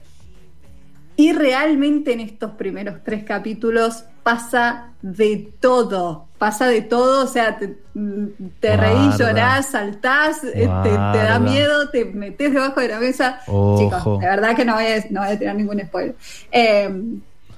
Y 1.18 1.32
realmente 1.34 2.14
en 2.14 2.20
estos 2.20 2.52
primeros 2.52 2.98
tres 3.04 3.24
capítulos 3.24 4.06
pasa 4.24 4.92
de 5.02 5.54
todo, 5.60 6.28
pasa 6.38 6.68
de 6.68 6.82
todo, 6.82 7.24
o 7.24 7.28
sea, 7.28 7.58
te, 7.58 7.78
te 8.60 8.76
reís, 8.76 9.18
llorás, 9.18 9.68
saltás, 9.68 10.44
eh, 10.44 10.70
te, 10.84 10.90
te 10.90 11.24
da 11.24 11.40
miedo, 11.40 11.90
te 11.90 12.06
metes 12.06 12.52
debajo 12.52 12.82
de 12.82 12.88
la 12.88 13.00
mesa. 13.00 13.40
Ojo. 13.48 13.78
Chicos, 13.80 14.20
de 14.20 14.28
verdad 14.28 14.56
que 14.56 14.66
no 14.66 14.74
voy 14.74 14.86
a, 14.86 15.06
no 15.10 15.22
voy 15.22 15.30
a 15.30 15.40
tirar 15.40 15.56
ningún 15.56 15.80
spoiler. 15.80 16.16
Eh, 16.52 16.90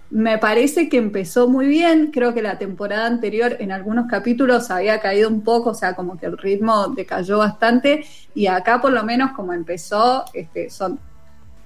me 0.09 0.37
parece 0.37 0.87
que 0.87 0.97
empezó 0.97 1.49
muy 1.49 1.67
bien, 1.67 2.11
creo 2.11 2.33
que 2.33 2.41
la 2.41 2.57
temporada 2.57 3.07
anterior 3.07 3.57
en 3.59 3.71
algunos 3.71 4.07
capítulos 4.07 4.71
había 4.71 5.01
caído 5.01 5.29
un 5.29 5.41
poco, 5.41 5.71
o 5.71 5.73
sea, 5.73 5.95
como 5.95 6.17
que 6.17 6.27
el 6.27 6.37
ritmo 6.37 6.87
decayó 6.89 7.39
bastante, 7.39 8.05
y 8.33 8.47
acá 8.47 8.81
por 8.81 8.93
lo 8.93 9.03
menos 9.03 9.31
como 9.31 9.51
empezó, 9.53 10.25
este, 10.33 10.69
son 10.69 10.99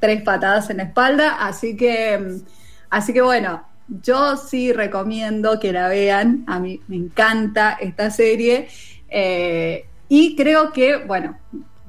tres 0.01 0.21
patadas 0.23 0.69
en 0.69 0.77
la 0.77 0.83
espalda, 0.83 1.37
así 1.39 1.77
que, 1.77 2.41
así 2.89 3.13
que 3.13 3.21
bueno, 3.21 3.65
yo 3.87 4.35
sí 4.35 4.73
recomiendo 4.73 5.59
que 5.59 5.71
la 5.71 5.87
vean, 5.87 6.43
a 6.47 6.59
mí 6.59 6.81
me 6.87 6.97
encanta 6.97 7.77
esta 7.79 8.11
serie, 8.11 8.67
eh, 9.07 9.85
y 10.09 10.35
creo 10.35 10.73
que, 10.73 10.97
bueno, 10.97 11.37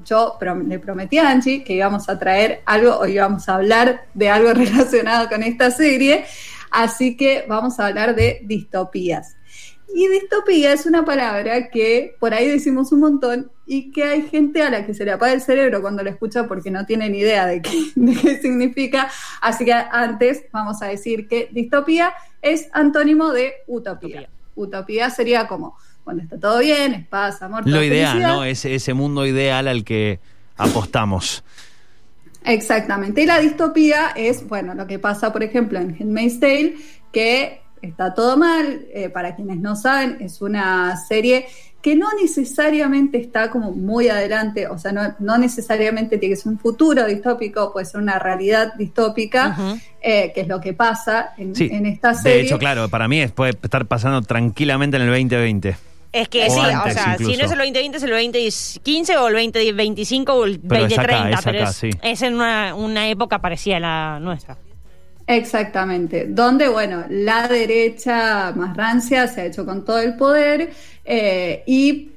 yo 0.05 0.37
le 0.65 0.79
prometí 0.79 1.17
a 1.17 1.29
Angie 1.29 1.63
que 1.63 1.73
íbamos 1.73 2.07
a 2.09 2.19
traer 2.19 2.61
algo 2.65 2.97
o 2.99 3.05
íbamos 3.05 3.47
a 3.49 3.55
hablar 3.55 4.05
de 4.13 4.29
algo 4.29 4.53
relacionado 4.53 5.27
con 5.27 5.43
esta 5.43 5.71
serie, 5.71 6.25
así 6.71 7.17
que 7.17 7.45
vamos 7.47 7.79
a 7.79 7.87
hablar 7.87 8.15
de 8.15 8.41
distopías. 8.43 9.35
Y 9.95 10.07
distopía 10.07 10.73
es 10.73 10.85
una 10.85 11.05
palabra 11.05 11.69
que 11.69 12.15
por 12.19 12.33
ahí 12.33 12.47
decimos 12.47 12.91
un 12.91 12.99
montón 13.01 13.51
y 13.65 13.91
que 13.91 14.03
hay 14.03 14.23
gente 14.23 14.63
a 14.63 14.71
la 14.71 14.85
que 14.85 14.93
se 14.93 15.05
le 15.05 15.11
apaga 15.11 15.33
el 15.33 15.41
cerebro 15.41 15.81
cuando 15.81 16.03
la 16.03 16.09
escucha 16.09 16.47
porque 16.47 16.71
no 16.71 16.85
tiene 16.85 17.09
ni 17.09 17.19
idea 17.19 17.45
de 17.45 17.61
qué, 17.61 17.91
de 17.95 18.15
qué 18.15 18.41
significa. 18.41 19.09
Así 19.41 19.65
que 19.65 19.73
antes 19.73 20.45
vamos 20.51 20.81
a 20.81 20.87
decir 20.87 21.27
que 21.27 21.49
distopía 21.51 22.13
es 22.41 22.69
antónimo 22.73 23.31
de 23.31 23.53
utopía. 23.67 24.21
Utopía. 24.21 24.29
Utopía 24.55 25.09
sería 25.09 25.47
como 25.47 25.77
cuando 26.03 26.23
está 26.23 26.39
todo 26.39 26.59
bien, 26.59 26.93
es 26.93 27.07
paz, 27.07 27.41
amor, 27.41 27.67
Lo 27.67 27.81
ideal. 27.83 28.19
¿no? 28.19 28.43
Ese, 28.43 28.75
ese 28.75 28.93
mundo 28.93 29.25
ideal 29.25 29.67
al 29.67 29.83
que 29.83 30.19
apostamos. 30.57 31.43
Exactamente. 32.43 33.21
Y 33.21 33.25
la 33.25 33.39
distopía 33.39 34.11
es, 34.15 34.47
bueno, 34.47 34.75
lo 34.75 34.85
que 34.85 34.99
pasa, 34.99 35.31
por 35.31 35.43
ejemplo, 35.43 35.79
en 35.79 35.95
Handmaid's 35.97 36.39
Tale, 36.39 36.75
que 37.13 37.62
está 37.87 38.13
todo 38.13 38.37
mal. 38.37 38.85
eh, 38.93 39.09
para 39.09 39.35
quienes 39.35 39.57
no 39.57 39.75
saben, 39.75 40.17
es 40.21 40.41
una 40.41 40.95
serie 40.97 41.45
que 41.81 41.95
no 41.97 42.07
necesariamente 42.21 43.17
está 43.17 43.49
como 43.51 43.71
muy 43.71 44.07
adelante, 44.07 44.67
o 44.67 44.77
sea, 44.77 44.93
no, 44.93 45.15
no 45.19 45.37
necesariamente 45.37 46.17
tiene 46.17 46.35
que 46.35 46.41
ser 46.41 46.53
un 46.53 46.57
futuro 46.59 47.05
distópico, 47.05 47.73
puede 47.73 47.85
ser 47.85 47.99
una 47.99 48.17
realidad 48.19 48.73
distópica, 48.75 49.57
eh, 50.01 50.31
que 50.33 50.41
es 50.41 50.47
lo 50.47 50.61
que 50.61 50.71
pasa 50.73 51.33
en, 51.37 51.53
Sí. 51.53 51.67
en 51.71 51.85
esta 51.85 52.13
serie. 52.13 52.37
De 52.39 52.43
hecho, 52.45 52.57
claro, 52.57 52.87
para 52.87 53.07
mí 53.09 53.19
es- 53.21 53.31
puede 53.33 53.51
estar 53.61 53.85
pasando 53.85 54.21
tranquilamente 54.21 54.95
en 54.95 55.03
el 55.03 55.09
2020. 55.09 55.75
Es 56.13 56.29
que 56.29 56.45
O 56.45 56.49
sí, 56.51 56.59
o 56.59 56.91
sea, 56.91 57.17
si 57.17 57.35
no 57.35 57.43
es 57.45 57.51
el 57.51 57.57
2020, 57.57 57.97
es 57.97 58.03
el 58.03 58.11
2015 58.11 59.17
o 59.17 59.27
el 59.29 59.33
2025 59.33 60.33
o 60.33 60.45
el 60.45 60.59
Pero 60.59 60.85
es 60.85 60.93
acá, 60.97 61.01
2030, 61.01 61.37
es 61.39 61.43
pero 61.45 61.59
acá, 61.59 61.69
es, 61.71 61.75
sí. 61.75 61.89
es 62.01 62.21
en 62.21 62.35
una, 62.35 62.75
una 62.75 63.07
época 63.09 63.39
parecida 63.41 63.77
a 63.77 63.79
la 63.79 64.19
nuestra. 64.21 64.57
Exactamente, 65.25 66.25
donde, 66.27 66.67
bueno, 66.67 67.05
la 67.09 67.47
derecha 67.47 68.51
más 68.55 68.75
rancia 68.75 69.27
se 69.27 69.41
ha 69.41 69.45
hecho 69.45 69.65
con 69.65 69.85
todo 69.85 69.99
el 69.99 70.17
poder 70.17 70.73
eh, 71.05 71.63
y 71.65 72.11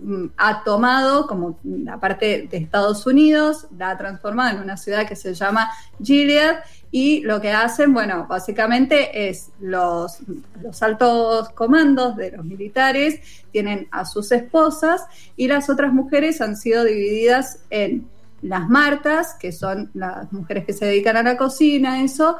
mm, 0.00 0.26
ha 0.36 0.64
tomado 0.64 1.28
como 1.28 1.60
la 1.62 2.00
parte 2.00 2.48
de 2.50 2.56
Estados 2.56 3.06
Unidos, 3.06 3.68
la 3.78 3.90
ha 3.90 3.98
transformado 3.98 4.56
en 4.56 4.64
una 4.64 4.76
ciudad 4.76 5.06
que 5.06 5.14
se 5.14 5.32
llama 5.32 5.70
Gilead 6.02 6.56
y 6.90 7.20
lo 7.20 7.40
que 7.40 7.52
hacen, 7.52 7.94
bueno, 7.94 8.26
básicamente 8.28 9.28
es 9.28 9.50
los, 9.60 10.18
los 10.60 10.82
altos 10.82 11.50
comandos 11.50 12.16
de 12.16 12.32
los 12.32 12.44
militares 12.44 13.20
tienen 13.52 13.86
a 13.92 14.04
sus 14.04 14.32
esposas 14.32 15.02
y 15.36 15.46
las 15.46 15.70
otras 15.70 15.92
mujeres 15.92 16.40
han 16.40 16.56
sido 16.56 16.82
divididas 16.82 17.60
en 17.70 18.08
las 18.42 18.68
martas, 18.68 19.34
que 19.38 19.52
son 19.52 19.90
las 19.94 20.32
mujeres 20.32 20.64
que 20.64 20.72
se 20.72 20.86
dedican 20.86 21.16
a 21.16 21.22
la 21.22 21.36
cocina, 21.36 22.02
eso, 22.02 22.36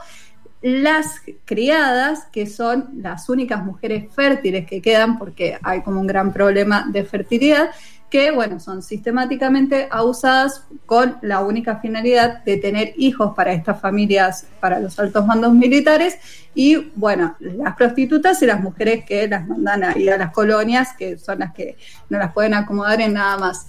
las 0.63 1.23
criadas, 1.45 2.27
que 2.31 2.47
son 2.47 2.91
las 2.97 3.29
únicas 3.29 3.65
mujeres 3.65 4.13
fértiles 4.15 4.67
que 4.67 4.83
quedan, 4.83 5.19
porque 5.19 5.59
hay 5.63 5.83
como 5.83 6.01
un 6.01 6.07
gran 6.07 6.33
problema 6.33 6.87
de 6.91 7.05
fertilidad, 7.05 7.71
que, 8.11 8.33
bueno, 8.33 8.59
son 8.59 8.83
sistemáticamente 8.83 9.87
abusadas 9.89 10.65
con 10.85 11.17
la 11.23 11.41
única 11.41 11.77
finalidad 11.77 12.43
de 12.45 12.57
tener 12.57 12.93
hijos 12.97 13.35
para 13.37 13.53
estas 13.53 13.81
familias, 13.81 14.49
para 14.59 14.81
los 14.81 14.99
altos 14.99 15.25
mandos 15.25 15.55
militares, 15.55 16.19
y, 16.55 16.91
bueno, 16.97 17.37
las 17.39 17.77
prostitutas 17.77 18.43
y 18.43 18.47
las 18.47 18.61
mujeres 18.61 19.05
que 19.05 19.29
las 19.29 19.47
mandan 19.47 19.85
a 19.85 19.97
ir 19.97 20.11
a 20.11 20.19
las 20.19 20.33
colonias, 20.33 20.89
que 20.99 21.17
son 21.19 21.39
las 21.39 21.55
que 21.55 21.77
no 22.09 22.19
las 22.19 22.33
pueden 22.33 22.55
acomodar 22.55 23.01
en 23.01 23.15
nada 23.15 23.39
más. 23.39 23.67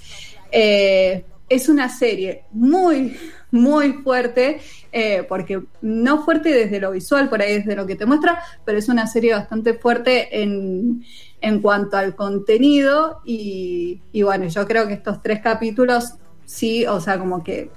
Eh, 0.52 1.24
es 1.52 1.68
una 1.68 1.90
serie 1.90 2.44
muy, 2.52 3.18
muy 3.52 3.94
fuerte, 3.94 4.62
eh, 4.92 5.26
porque 5.28 5.62
no 5.82 6.24
fuerte 6.24 6.50
desde 6.50 6.80
lo 6.80 6.92
visual, 6.92 7.30
por 7.30 7.42
ahí 7.42 7.56
desde 7.56 7.76
lo 7.76 7.86
que 7.86 7.96
te 7.96 8.06
muestra, 8.06 8.42
pero 8.66 8.78
es 8.78 8.88
una 8.88 9.06
serie 9.06 9.34
bastante 9.34 9.74
fuerte 9.74 10.42
en, 10.42 11.04
en 11.42 11.62
cuanto 11.62 11.98
al 11.98 12.16
contenido 12.16 13.20
y, 13.26 14.00
y 14.14 14.22
bueno, 14.24 14.48
yo 14.48 14.66
creo 14.66 14.88
que 14.88 14.94
estos 14.94 15.22
tres 15.22 15.42
capítulos 15.42 16.14
sí, 16.46 16.86
o 16.86 17.02
sea, 17.02 17.20
como 17.20 17.44
que 17.44 17.70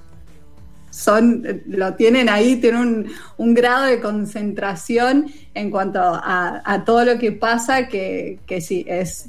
son, 0.91 1.45
lo 1.67 1.95
tienen 1.95 2.29
ahí, 2.29 2.57
tienen 2.57 2.81
un, 2.81 3.13
un 3.37 3.55
grado 3.55 3.87
de 3.87 4.01
concentración 4.01 5.27
en 5.55 5.71
cuanto 5.73 5.99
a, 6.01 6.63
a 6.65 6.85
todo 6.85 7.05
lo 7.05 7.19
que 7.19 7.33
pasa 7.33 7.89
que, 7.89 8.39
que 8.47 8.61
sí, 8.61 8.85
es 8.87 9.29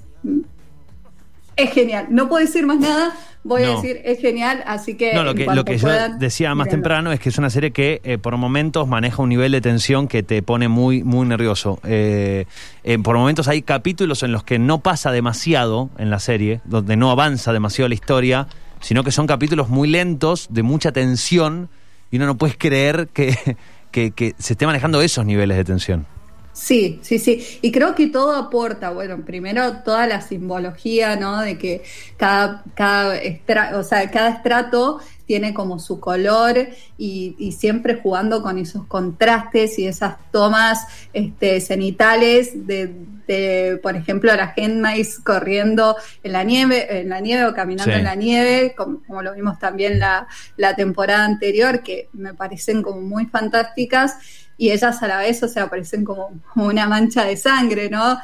Es 1.55 1.71
genial. 1.71 2.07
No 2.09 2.27
puedo 2.27 2.45
decir 2.45 2.65
más 2.65 2.79
nada. 2.79 3.13
Voy 3.43 3.61
a 3.61 3.75
decir, 3.75 4.01
es 4.03 4.19
genial, 4.19 4.63
así 4.65 4.95
que. 4.95 5.13
No, 5.13 5.23
lo 5.23 5.35
que, 5.35 5.45
cuanto 5.45 5.61
lo 5.61 5.65
que 5.65 5.77
yo 5.77 5.87
decía 6.17 6.55
más 6.55 6.67
temprano 6.67 7.11
es 7.11 7.19
que 7.19 7.29
es 7.29 7.37
una 7.37 7.51
serie 7.51 7.69
que 7.69 8.01
eh, 8.03 8.17
por 8.17 8.35
momentos 8.37 8.87
maneja 8.87 9.21
un 9.21 9.29
nivel 9.29 9.51
de 9.51 9.61
tensión 9.61 10.07
que 10.07 10.23
te 10.23 10.41
pone 10.41 10.67
muy, 10.67 11.03
muy 11.03 11.27
nervioso. 11.27 11.79
Eh, 11.83 12.45
eh, 12.83 12.97
por 12.97 13.15
momentos 13.15 13.47
hay 13.47 13.61
capítulos 13.61 14.23
en 14.23 14.31
los 14.31 14.43
que 14.43 14.57
no 14.57 14.79
pasa 14.79 15.11
demasiado 15.11 15.91
en 15.99 16.09
la 16.09 16.17
serie, 16.17 16.61
donde 16.65 16.97
no 16.97 17.11
avanza 17.11 17.53
demasiado 17.53 17.87
la 17.87 17.93
historia, 17.93 18.47
sino 18.81 19.03
que 19.03 19.11
son 19.11 19.27
capítulos 19.27 19.69
muy 19.69 19.87
lentos, 19.87 20.47
de 20.49 20.63
mucha 20.63 20.91
tensión, 20.91 21.69
y 22.09 22.17
uno 22.17 22.25
no 22.25 22.37
puede 22.37 22.57
creer 22.57 23.09
que, 23.13 23.37
que, 23.91 24.09
que 24.09 24.33
se 24.39 24.53
esté 24.53 24.65
manejando 24.65 25.03
esos 25.03 25.23
niveles 25.23 25.55
de 25.55 25.65
tensión. 25.65 26.07
Sí, 26.57 26.99
sí, 27.03 27.19
sí. 27.19 27.45
Y 27.61 27.69
creo 27.73 27.95
que 27.95 28.07
todo 28.07 28.33
aporta, 28.33 28.91
bueno, 28.91 29.25
primero 29.25 29.79
toda 29.83 30.07
la 30.07 30.21
simbología, 30.21 31.17
¿no? 31.17 31.41
De 31.41 31.57
que 31.57 31.83
cada, 32.15 32.63
cada, 32.75 33.17
estra- 33.21 33.77
o 33.77 33.83
sea, 33.83 34.09
cada 34.09 34.29
estrato 34.29 35.01
tiene 35.25 35.53
como 35.53 35.79
su 35.79 35.99
color 35.99 36.69
y, 36.97 37.35
y 37.37 37.51
siempre 37.51 37.95
jugando 38.01 38.41
con 38.41 38.57
esos 38.57 38.85
contrastes 38.85 39.77
y 39.79 39.87
esas 39.87 40.15
tomas 40.31 40.87
este, 41.11 41.59
cenitales 41.59 42.65
de, 42.65 42.93
de, 43.27 43.77
por 43.83 43.97
ejemplo, 43.97 44.33
la 44.33 44.53
Handmaids 44.55 45.19
corriendo 45.19 45.97
en 46.23 46.31
la 46.31 46.43
nieve, 46.45 46.99
en 47.01 47.09
la 47.09 47.19
nieve 47.19 47.47
o 47.47 47.53
caminando 47.53 47.91
Sí. 47.91 47.97
en 47.99 48.05
la 48.05 48.15
nieve, 48.15 48.73
como, 48.77 49.01
como 49.05 49.21
lo 49.21 49.33
vimos 49.33 49.59
también 49.59 49.99
la, 49.99 50.25
la 50.55 50.73
temporada 50.73 51.25
anterior, 51.25 51.83
que 51.83 52.07
me 52.13 52.33
parecen 52.33 52.81
como 52.81 53.01
muy 53.01 53.25
fantásticas 53.25 54.15
y 54.57 54.71
ellas 54.71 55.01
a 55.03 55.07
la 55.07 55.19
vez, 55.19 55.41
o 55.43 55.47
sea, 55.47 55.69
parecen 55.69 56.03
como 56.05 56.29
una 56.55 56.87
mancha 56.87 57.23
de 57.25 57.37
sangre, 57.37 57.89
¿no? 57.89 58.17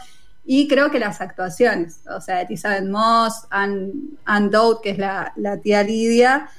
Y 0.46 0.68
creo 0.68 0.90
que 0.90 1.00
las 1.00 1.22
actuaciones, 1.22 2.02
o 2.14 2.20
sea, 2.20 2.42
Elizabeth 2.42 2.86
Moss, 2.86 3.46
Anne, 3.52 3.92
Anne 4.26 4.50
Dowd, 4.50 4.82
que 4.82 4.90
es 4.92 4.98
la, 4.98 5.34
la 5.36 5.58
tía 5.58 5.84
Lidia, 5.84 6.50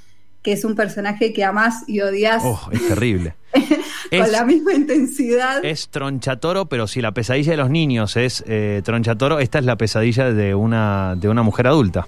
que 0.43 0.53
es 0.53 0.65
un 0.65 0.75
personaje 0.75 1.33
que 1.33 1.45
amás 1.45 1.85
y 1.87 2.01
odias 2.01 2.43
Oh, 2.45 2.61
es 2.73 2.87
terrible. 2.89 3.35
con 3.53 3.63
es- 4.11 4.33
la 4.33 4.45
misma 4.45 4.73
intensidad. 4.75 5.65
Es 5.65 5.89
tronchatoro, 5.89 6.67
pero 6.67 6.87
si 6.87 7.01
la 7.01 7.13
pesadilla 7.13 7.53
de 7.53 7.57
los 7.57 7.71
niños 7.71 8.17
es 8.17 8.43
eh, 8.47 8.83
tronchatoro, 8.85 9.39
esta 9.41 9.59
es 9.59 9.65
la 9.65 9.77
pesadilla 9.77 10.33
de 10.33 10.55
una, 10.55 11.15
de 11.17 11.29
una 11.29 11.43
mujer 11.43 11.67
adulta. 11.69 12.07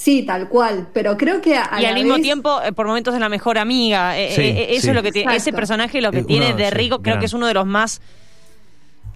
Sí, 0.00 0.22
tal 0.22 0.48
cual, 0.48 0.86
pero 0.92 1.16
creo 1.16 1.40
que 1.40 1.56
a 1.56 1.70
y 1.80 1.82
la 1.82 1.88
al 1.88 1.94
mismo 1.96 2.14
vez- 2.14 2.22
tiempo, 2.22 2.62
eh, 2.62 2.70
por 2.72 2.86
momentos 2.86 3.12
es 3.14 3.18
la 3.20 3.28
mejor 3.28 3.58
amiga. 3.58 4.16
Eh, 4.16 4.30
Sí, 4.32 4.42
eh, 4.42 4.66
eso 4.70 4.82
sí. 4.82 4.88
es 4.90 4.94
lo 4.94 5.02
que 5.02 5.10
tiene. 5.10 5.34
Ese 5.34 5.52
personaje 5.52 6.00
lo 6.00 6.12
que 6.12 6.22
tiene 6.22 6.54
de 6.54 6.68
sí, 6.68 6.74
rico, 6.74 6.98
creo 7.02 7.14
gran. 7.14 7.18
que 7.20 7.26
es 7.26 7.32
uno 7.32 7.48
de 7.48 7.54
los 7.54 7.66
más 7.66 8.00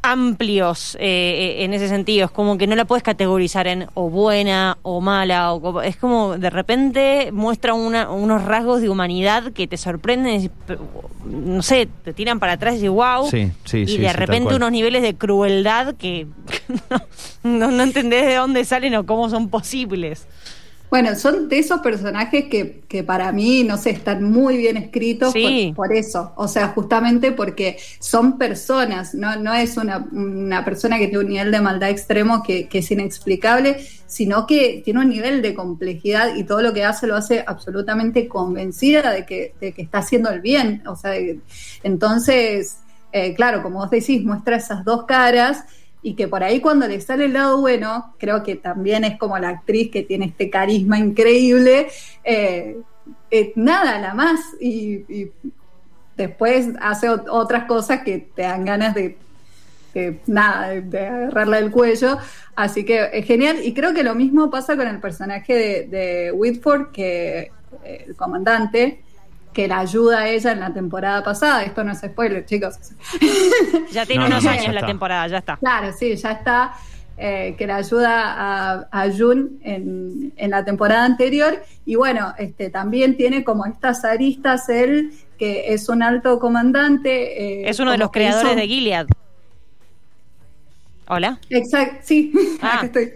amplios 0.05 0.97
eh, 0.99 1.59
en 1.61 1.73
ese 1.75 1.89
sentido. 1.89 2.25
Es 2.27 2.33
como 2.33 2.59
que 2.59 2.67
no 2.67 2.75
la 2.75 2.85
puedes 2.85 3.05
categorizar 3.05 3.69
en 3.69 3.87
o 3.95 4.11
buena 4.11 4.77
o 4.83 5.01
mala. 5.01 5.53
O, 5.53 5.81
es 5.83 5.97
como 5.97 6.37
de 6.37 6.51
repente 6.51 7.31
muestra 7.33 7.75
una- 7.75 8.11
unos 8.11 8.45
rasgos 8.45 8.81
de 8.81 8.89
humanidad 8.89 9.53
que 9.53 9.69
te 9.69 9.77
sorprenden. 9.77 10.51
No 11.25 11.63
sé, 11.63 11.89
te 12.05 12.13
tiran 12.13 12.41
para 12.41 12.55
atrás 12.55 12.75
y 12.75 12.79
dices, 12.79 12.91
wow. 12.91 13.29
Sí, 13.31 13.53
sí, 13.65 13.79
y 13.83 13.87
sí, 13.87 13.99
de 13.99 14.09
sí, 14.09 14.17
repente 14.17 14.57
unos 14.57 14.73
niveles 14.73 15.03
de 15.03 15.15
crueldad 15.15 15.95
que 15.95 16.27
no, 17.45 17.69
no, 17.69 17.71
no 17.71 17.83
entendés 17.85 18.27
de 18.27 18.35
dónde 18.35 18.65
salen 18.65 18.97
o 18.97 19.07
cómo 19.07 19.31
son 19.31 19.49
posibles. 19.51 20.27
Bueno, 20.93 21.17
son 21.17 21.49
de 21.49 21.59
esos 21.59 21.81
personajes 21.81 22.51
que, 22.51 22.83
que 22.87 23.03
para 23.03 23.33
mí, 23.33 23.65
no 23.65 23.79
sé, 23.79 23.89
están 23.89 24.25
muy 24.25 24.59
bien 24.59 24.77
escritos 24.77 25.33
Sí. 25.33 25.73
por, 25.75 25.89
por 25.89 25.97
eso. 25.97 26.35
O 26.37 26.47
sea, 26.47 26.69
justamente 26.69 27.33
porque 27.33 27.79
son 27.99 28.37
personas, 28.37 29.15
no, 29.15 29.37
no 29.37 29.55
es 29.55 29.79
una, 29.79 30.07
una 30.13 30.67
persona 30.67 30.99
que 30.99 31.07
tiene 31.07 31.25
un 31.25 31.31
nivel 31.31 31.51
de 31.51 31.63
maldad 31.63 31.89
extremo 31.89 32.43
que, 32.43 32.69
que 32.69 32.81
es 32.81 32.91
inexplicable, 32.91 33.79
sino 34.07 34.47
que 34.47 34.83
tiene 34.85 35.01
un 35.01 35.09
nivel 35.09 35.41
de 35.41 35.55
complejidad 35.55 36.37
y 36.37 36.45
todo 36.45 36.61
lo 36.61 36.75
que 36.75 36.85
hace 36.85 37.07
lo 37.07 37.17
hace 37.17 37.43
absolutamente 37.47 38.29
convencida 38.29 39.13
de 39.13 39.25
que, 39.25 39.55
de 39.63 39.73
que 39.73 39.81
está 39.81 40.01
haciendo 40.01 40.29
el 40.29 40.43
bien. 40.43 40.83
O 40.87 40.95
sea, 40.95 41.15
entonces, 41.83 42.77
eh, 43.13 43.33
claro, 43.35 43.63
como 43.63 43.79
vos 43.79 43.91
decís, 43.91 44.23
muestra 44.23 44.57
esas 44.57 44.85
dos 44.85 45.07
caras 45.07 45.65
y 46.03 46.15
que 46.15 46.27
por 46.29 46.43
ahí 46.43 46.61
cuando 46.61 46.89
le 46.89 47.01
sale 47.01 47.27
el 47.27 47.33
lado 47.33 47.61
bueno, 47.61 48.15
creo 48.19 48.43
que 48.43 48.57
también 48.57 49.05
es 49.05 49.19
como 49.19 49.39
la 49.39 49.51
actriz 49.51 49.91
que 49.91 50.03
tiene 50.03 50.27
este 50.27 50.51
carisma 50.51 50.99
increíble, 50.99 51.89
eh, 52.25 52.77
eh, 53.31 53.53
nada, 53.57 53.99
la 53.99 54.15
más, 54.15 54.41
y, 54.61 55.31
después 56.17 56.69
hace 56.81 57.09
ot- 57.09 57.27
otras 57.31 57.65
cosas 57.65 58.03
que 58.03 58.19
te 58.19 58.43
dan 58.43 58.65
ganas 58.65 58.95
de, 58.95 59.17
nada, 60.27 60.69
de, 60.69 60.83
de 60.83 61.07
agarrarla 61.07 61.61
del 61.61 61.71
cuello, 61.71 62.19
así 62.55 62.85
que 62.85 63.09
es 63.13 63.25
genial, 63.25 63.59
y 63.63 63.73
creo 63.73 63.95
que 63.95 64.03
lo 64.03 64.15
mismo 64.15 64.51
pasa 64.51 64.77
con 64.77 64.87
el 64.87 64.99
personaje 65.01 65.55
de, 65.55 65.87
de 65.87 66.33
Whitford, 66.33 66.93
que 66.93 67.51
eh, 67.85 68.05
el 68.09 68.17
comandante, 68.17 69.03
que 69.53 69.69
la 69.69 69.81
ayuda 69.81 70.21
a 70.21 70.29
ella 70.29 70.53
en 70.53 70.61
la 70.61 70.73
temporada 70.73 71.23
pasada, 71.23 71.63
esto 71.63 71.85
no 71.85 71.93
es 71.93 71.99
spoiler, 72.01 72.45
chicos, 72.47 72.77
Ya 73.93 74.07
tiene 74.07 74.23
No, 74.25 74.29
no, 74.31 74.37
unos 74.37 74.45
no, 74.45 74.51
años 74.51 74.75
la 74.75 74.87
temporada, 74.87 75.27
ya 75.29 75.39
está. 75.39 75.57
Claro, 75.59 75.93
sí, 75.93 76.17
ya 76.17 76.33
está. 76.33 76.73
eh, 77.19 77.55
que 77.59 77.67
la 77.67 77.77
ayuda 77.77 78.33
a, 78.33 78.89
a 78.91 79.11
Jun 79.13 79.61
en, 79.63 80.33
en 80.37 80.51
la 80.51 80.65
temporada 80.65 81.05
anterior. 81.05 81.63
Y 81.85 81.95
bueno, 81.97 82.35
este 82.39 82.71
también 82.71 83.17
tiene 83.17 83.45
como 83.45 83.67
estas 83.67 84.05
aristas 84.05 84.69
él, 84.71 85.13
que 85.39 85.73
es 85.75 85.89
un 85.91 86.03
alto 86.03 86.39
comandante. 86.41 87.63
eh, 87.63 87.69
Es 87.69 87.79
uno 87.79 87.93
de 87.93 87.99
los 87.99 88.11
creadores 88.11 88.53
hizo- 88.53 88.61
de 88.61 88.67
Gilead. 88.67 89.07
Hola. 91.09 91.39
Exacto, 91.51 91.97
sí, 92.05 92.33
Ah. 92.63 92.77
acá 92.79 92.87
estoy. 92.87 93.13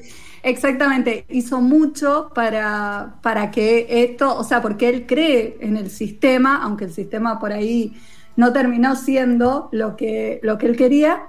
Exactamente, 0.47 1.25
hizo 1.29 1.61
mucho 1.61 2.31
para, 2.33 3.17
para 3.21 3.51
que 3.51 4.05
esto, 4.05 4.33
o 4.39 4.45
sea, 4.45 4.63
porque 4.63 4.89
él 4.89 5.05
cree 5.05 5.59
en 5.61 5.77
el 5.77 5.91
sistema, 5.91 6.63
aunque 6.63 6.85
el 6.85 6.93
sistema 6.93 7.41
por 7.41 7.53
ahí 7.53 8.01
no 8.37 8.53
terminó 8.53 8.95
siendo 8.95 9.69
lo 9.73 9.97
que, 9.97 10.39
lo 10.45 10.57
que 10.57 10.67
él 10.67 10.77
quería. 10.77 11.21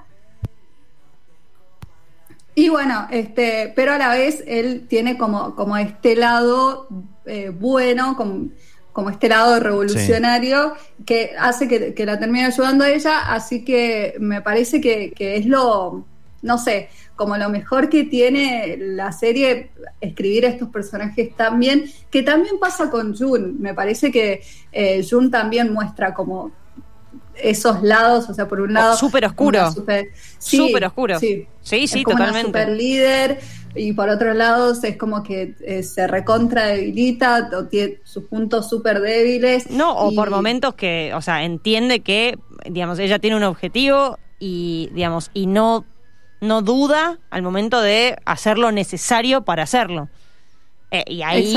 Y 2.54 2.70
bueno, 2.70 3.08
este, 3.10 3.74
pero 3.76 3.94
a 3.94 3.98
la 3.98 4.10
vez 4.10 4.44
él 4.46 4.86
tiene 4.88 5.18
como, 5.18 5.56
como 5.56 5.78
este 5.78 6.16
lado 6.16 6.88
eh, 7.26 7.50
bueno, 7.50 8.16
como, 8.16 8.50
como 8.94 9.10
este 9.10 9.30
lado 9.30 9.60
revolucionario 9.60 10.76
que 11.08 11.32
hace 11.40 11.68
que, 11.68 11.96
que 11.96 12.06
la 12.06 12.20
termine 12.20 12.46
ayudando 12.46 12.84
a 12.84 12.90
ella, 12.92 13.34
así 13.34 13.66
que 13.66 14.14
me 14.20 14.44
parece 14.44 14.80
que, 14.80 15.12
que 15.12 15.38
es 15.38 15.48
lo, 15.48 16.06
no 16.48 16.58
sé, 16.58 16.90
como 17.16 17.38
lo 17.38 17.50
mejor 17.50 17.90
que 17.90 18.06
tiene 18.06 18.78
la 18.80 19.12
serie 19.12 19.70
escribir 20.02 20.46
a 20.46 20.50
estos 20.50 20.70
personajes 20.70 21.36
tan 21.36 21.60
bien, 21.60 21.86
que 22.10 22.24
también 22.24 22.58
pasa 22.60 22.90
con 22.90 23.16
Jun, 23.16 23.62
me 23.62 23.74
parece 23.76 24.12
que 24.12 24.42
eh, 24.72 25.06
Jun 25.08 25.30
también 25.30 25.72
muestra 25.74 26.14
como 26.14 26.52
esos 27.36 27.84
lados, 27.84 28.30
o 28.30 28.34
sea, 28.34 28.48
por 28.48 28.62
un 28.62 28.74
lado... 28.74 28.94
Oh, 28.94 28.98
súper 28.98 29.26
oscuro. 29.26 29.60
una 29.60 29.72
super- 29.72 30.08
sí, 30.40 30.58
Súper 30.58 30.86
oscuro. 30.86 31.20
Sí, 31.20 31.48
Sí, 31.62 31.86
sí, 31.88 32.00
es 32.00 32.04
como 32.06 32.18
totalmente. 32.18 32.50
Una 32.50 32.62
super 32.64 32.76
líder 32.76 33.40
y 33.76 33.94
por 33.94 34.10
otros 34.10 34.36
lados 34.36 34.84
es 34.84 34.98
como 34.98 35.22
que 35.22 35.54
eh, 35.62 35.84
se 35.84 36.08
recontra 36.08 36.68
debilita 36.68 37.50
o 37.56 37.66
tiene 37.66 38.00
sus 38.06 38.24
puntos 38.24 38.70
súper 38.70 39.02
débiles. 39.02 39.70
No, 39.70 39.94
o 39.98 40.12
y- 40.12 40.16
por 40.16 40.32
momentos 40.32 40.74
que, 40.76 41.12
o 41.14 41.22
sea, 41.22 41.44
entiende 41.44 42.00
que, 42.00 42.40
digamos, 42.70 42.98
ella 43.00 43.20
tiene 43.20 43.36
un 43.36 43.44
objetivo 43.44 44.18
y, 44.40 44.90
digamos, 44.94 45.30
y 45.34 45.46
no, 45.46 45.86
no 46.42 46.62
duda 46.62 47.18
al 47.30 47.42
momento 47.42 47.82
de 47.82 48.18
hacer 48.26 48.58
lo 48.58 48.72
necesario 48.72 49.42
para 49.44 49.64
hacerlo. 49.64 50.10
Eh, 50.90 51.04
y 51.08 51.22
ahí 51.22 51.54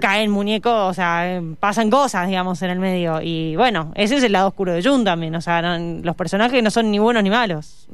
caen 0.00 0.30
muñecos, 0.30 0.72
o 0.74 0.92
sea, 0.92 1.36
eh, 1.36 1.42
pasan 1.58 1.88
cosas, 1.90 2.28
digamos, 2.28 2.60
en 2.60 2.70
el 2.70 2.78
medio. 2.78 3.20
Y 3.22 3.56
bueno, 3.56 3.92
ese 3.94 4.16
es 4.16 4.22
el 4.22 4.32
lado 4.32 4.48
oscuro 4.48 4.72
de 4.72 4.82
Jun 4.82 5.04
también. 5.04 5.34
O 5.34 5.40
sea, 5.40 5.62
no- 5.62 6.02
los 6.02 6.14
personajes 6.16 6.62
no 6.62 6.70
son 6.70 6.90
ni 6.90 6.98
buenos 6.98 7.22
ni 7.22 7.30
malos. 7.30 7.88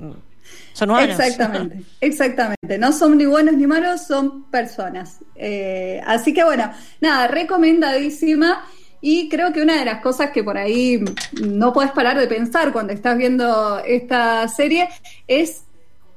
Son 0.72 0.90
humanos. 0.90 1.10
Exactamente, 1.20 1.82
exactamente. 2.00 2.78
No 2.78 2.90
son 2.92 3.18
ni 3.18 3.26
buenos 3.26 3.54
ni 3.54 3.66
malos, 3.68 4.02
son 4.06 4.50
personas. 4.50 5.18
Eh, 5.36 6.00
así 6.06 6.32
que 6.34 6.42
bueno, 6.42 6.72
nada, 7.00 7.28
recomendadísima. 7.28 8.64
Y 9.02 9.28
creo 9.30 9.52
que 9.52 9.62
una 9.62 9.78
de 9.78 9.84
las 9.84 10.02
cosas 10.02 10.30
que 10.30 10.44
por 10.44 10.58
ahí 10.58 11.02
no 11.40 11.72
puedes 11.72 11.90
parar 11.92 12.18
de 12.18 12.26
pensar 12.26 12.72
cuando 12.72 12.92
estás 12.92 13.16
viendo 13.16 13.78
esta 13.78 14.46
serie 14.48 14.88
es 15.26 15.62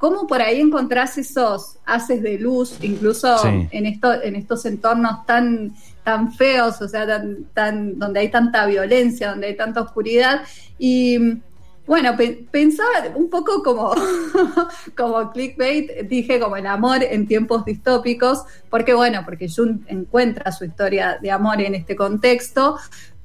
cómo 0.03 0.27
por 0.27 0.41
ahí 0.41 0.59
encontrás 0.59 1.17
esos 1.17 1.77
haces 1.85 2.21
de 2.21 2.37
luz, 2.37 2.75
incluso 2.81 3.37
Sí. 3.37 3.69
en, 3.71 3.85
esto, 3.85 4.21
en 4.21 4.35
estos 4.35 4.65
entornos 4.65 5.25
tan, 5.25 5.71
tan 6.03 6.33
feos, 6.33 6.81
o 6.81 6.89
sea, 6.89 7.07
tan, 7.07 7.45
tan, 7.53 7.97
donde 7.97 8.19
hay 8.19 8.27
tanta 8.29 8.65
violencia, 8.65 9.29
donde 9.29 9.47
hay 9.47 9.55
tanta 9.55 9.79
oscuridad. 9.79 10.41
Y 10.77 11.37
bueno, 11.87 12.17
pe- 12.17 12.45
pensaba 12.51 12.89
un 13.15 13.29
poco 13.29 13.63
como, 13.63 13.93
como 14.97 15.31
clickbait, 15.31 15.89
dije 16.09 16.37
como 16.37 16.57
el 16.57 16.67
amor 16.67 17.01
en 17.01 17.25
tiempos 17.25 17.63
distópicos, 17.63 18.43
porque 18.69 18.93
bueno, 18.93 19.21
porque 19.23 19.47
Jun 19.47 19.85
encuentra 19.87 20.51
su 20.51 20.65
historia 20.65 21.17
de 21.21 21.31
amor 21.31 21.61
en 21.61 21.75
este 21.75 21.95
contexto, 21.95 22.75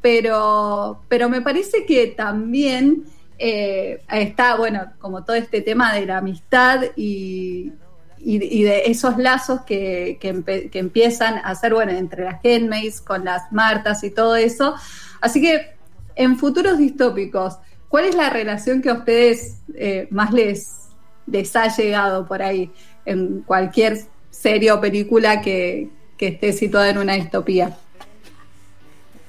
pero, 0.00 1.00
pero 1.08 1.28
me 1.28 1.40
parece 1.42 1.84
que 1.84 2.06
también 2.16 3.02
eh, 3.38 4.02
está, 4.10 4.56
bueno, 4.56 4.92
como 4.98 5.24
todo 5.24 5.36
este 5.36 5.60
tema 5.60 5.94
de 5.94 6.06
la 6.06 6.18
amistad 6.18 6.82
y, 6.96 7.72
de 8.20 8.82
esos 8.86 9.16
lazos 9.16 9.60
que, 9.60 10.18
que 10.20 10.78
empiezan 10.78 11.38
a 11.38 11.50
hacer, 11.50 11.72
bueno, 11.72 11.92
entre 11.92 12.24
las 12.24 12.44
Handmaids, 12.44 13.00
con 13.00 13.24
las 13.24 13.52
Martas 13.52 14.02
y 14.02 14.10
todo 14.10 14.34
eso. 14.34 14.74
Así 15.20 15.40
que 15.40 15.78
en 16.18 16.36
futuros 16.36 16.78
distópicos, 16.78 17.58
¿cuál 17.88 18.04
es 18.06 18.16
la 18.16 18.28
relación 18.28 18.82
que 18.82 18.90
a 18.90 18.94
ustedes 18.94 19.58
eh, 19.74 20.08
más 20.10 20.32
les, 20.32 20.88
les 21.26 21.54
ha 21.54 21.68
llegado 21.68 22.26
por 22.26 22.42
ahí 22.42 22.72
en 23.04 23.42
cualquier 23.42 23.98
serie 24.30 24.72
o 24.72 24.80
película 24.80 25.40
que, 25.40 25.88
que 26.16 26.28
esté 26.28 26.52
situada 26.52 26.90
en 26.90 26.98
una 26.98 27.14
distopía? 27.14 27.78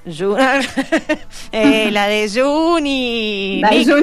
Eh, 1.52 1.90
la 1.90 2.06
de 2.06 2.28
Jun 2.32 2.86
y. 2.86 3.60
La 3.60 3.70
de. 3.70 3.84
Juni. 3.84 4.02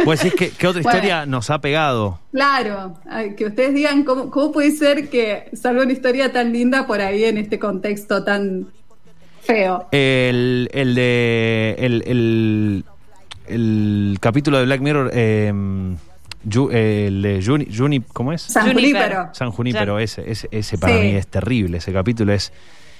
Pues 0.04 0.24
es 0.24 0.34
que, 0.34 0.50
¿qué 0.50 0.66
otra 0.68 0.82
Bueno. 0.82 0.96
historia 0.98 1.26
nos 1.26 1.50
ha 1.50 1.60
pegado? 1.60 2.20
Claro, 2.32 2.94
que 3.36 3.46
ustedes 3.46 3.74
digan 3.74 4.04
cómo, 4.04 4.30
cómo 4.30 4.52
puede 4.52 4.70
ser 4.72 5.08
que 5.08 5.48
salga 5.54 5.82
una 5.82 5.92
historia 5.92 6.32
tan 6.32 6.52
linda 6.52 6.86
por 6.86 7.00
ahí 7.00 7.24
en 7.24 7.38
este 7.38 7.58
contexto 7.58 8.22
tan 8.24 8.68
feo. 9.42 9.88
El, 9.90 10.68
el 10.72 10.94
de. 10.94 11.76
El, 11.78 12.02
el, 12.06 12.84
el 13.48 14.18
capítulo 14.20 14.58
de 14.58 14.64
Black 14.64 14.80
Mirror. 14.80 15.10
eh, 15.12 15.52
Yu- 16.48 16.70
eh, 16.72 17.06
el 17.08 17.22
de 17.22 17.42
Juni, 17.44 17.64
Juni- 17.66 18.04
¿Cómo 18.12 18.32
es? 18.32 18.42
San 18.42 18.66
Juniper. 18.72 19.02
Junípero. 19.02 19.28
San 19.32 19.50
Junípero, 19.50 19.98
ese, 19.98 20.30
ese, 20.30 20.46
ese 20.52 20.78
para 20.78 20.94
Sí. 20.94 21.00
mí 21.00 21.10
es 21.16 21.26
terrible. 21.26 21.78
Ese 21.78 21.92
capítulo 21.92 22.32
es. 22.32 22.52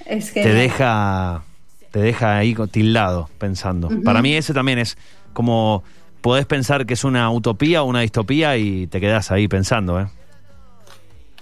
Es 0.04 0.32
te 0.32 0.52
deja 0.52 1.42
te 1.90 2.00
deja 2.00 2.36
ahí 2.36 2.54
tildado 2.70 3.28
pensando. 3.38 3.88
Para 4.04 4.22
mí 4.22 4.34
ese 4.34 4.52
también 4.52 4.78
es 4.78 4.96
como 5.32 5.82
podés 6.20 6.46
pensar 6.46 6.86
que 6.86 6.94
es 6.94 7.04
una 7.04 7.30
utopía 7.30 7.82
o 7.82 7.86
una 7.86 8.00
distopía 8.00 8.56
y 8.56 8.86
te 8.86 9.00
quedás 9.00 9.30
ahí 9.30 9.48
pensando, 9.48 10.00
¿eh? 10.00 10.06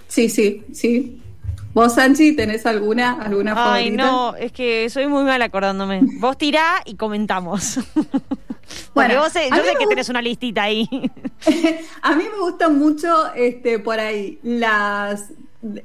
Sí, 0.07 0.29
sí, 0.29 0.63
sí. 0.73 1.21
¿Vos, 1.73 1.95
Sanchi, 1.95 2.35
tenés 2.35 2.65
alguna, 2.65 3.13
alguna 3.21 3.51
Ay, 3.51 3.85
favorita? 3.85 4.03
no, 4.05 4.35
es 4.35 4.51
que 4.51 4.89
soy 4.89 5.07
muy 5.07 5.23
mal 5.23 5.41
acordándome. 5.41 6.01
Vos 6.19 6.37
tirá 6.37 6.81
y 6.85 6.95
comentamos. 6.95 7.79
Bueno, 8.95 9.19
vos 9.19 9.33
yo 9.33 9.63
sé 9.63 9.73
que 9.77 9.85
tenés 9.85 10.09
una 10.09 10.21
listita 10.21 10.63
ahí. 10.63 10.89
A 12.01 12.15
mí 12.15 12.23
me 12.23 12.39
gusta 12.39 12.67
mucho 12.69 13.31
este, 13.35 13.77
por 13.77 13.99
ahí 13.99 14.39
las 14.41 15.25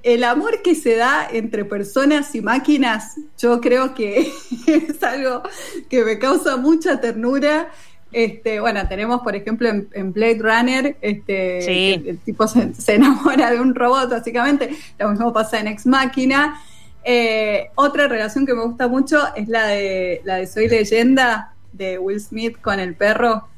el 0.02 0.24
amor 0.24 0.62
que 0.62 0.74
se 0.74 0.96
da 0.96 1.26
entre 1.30 1.64
personas 1.64 2.34
y 2.34 2.40
máquinas. 2.42 3.16
Yo 3.38 3.60
creo 3.60 3.94
que 3.94 4.30
es 4.66 5.02
algo 5.02 5.42
que 5.88 6.04
me 6.04 6.18
causa 6.18 6.56
mucha 6.56 7.00
ternura. 7.00 7.70
Este, 8.12 8.58
bueno, 8.60 8.86
tenemos 8.88 9.20
por 9.22 9.36
ejemplo 9.36 9.68
en, 9.68 9.88
en 9.92 10.12
Blade 10.12 10.38
Runner, 10.40 10.96
este, 11.00 11.62
Sí. 11.62 11.92
el, 11.94 12.08
el 12.08 12.18
tipo 12.18 12.48
se, 12.48 12.74
se 12.74 12.94
enamora 12.96 13.50
de 13.50 13.60
un 13.60 13.74
robot, 13.74 14.10
básicamente. 14.10 14.70
Lo 14.98 15.10
mismo 15.10 15.32
pasa 15.32 15.60
en 15.60 15.68
Ex 15.68 15.86
Máquina. 15.86 16.60
Eh, 17.04 17.70
otra 17.76 18.08
relación 18.08 18.44
que 18.44 18.52
me 18.54 18.62
gusta 18.64 18.86
mucho 18.88 19.18
es 19.34 19.48
la 19.48 19.66
de 19.68 20.20
la 20.24 20.36
de 20.36 20.46
Soy 20.46 20.68
Leyenda 20.68 21.54
de 21.72 21.98
Will 21.98 22.20
Smith 22.20 22.60
con 22.60 22.78
el 22.80 22.94
perro. 22.94 23.48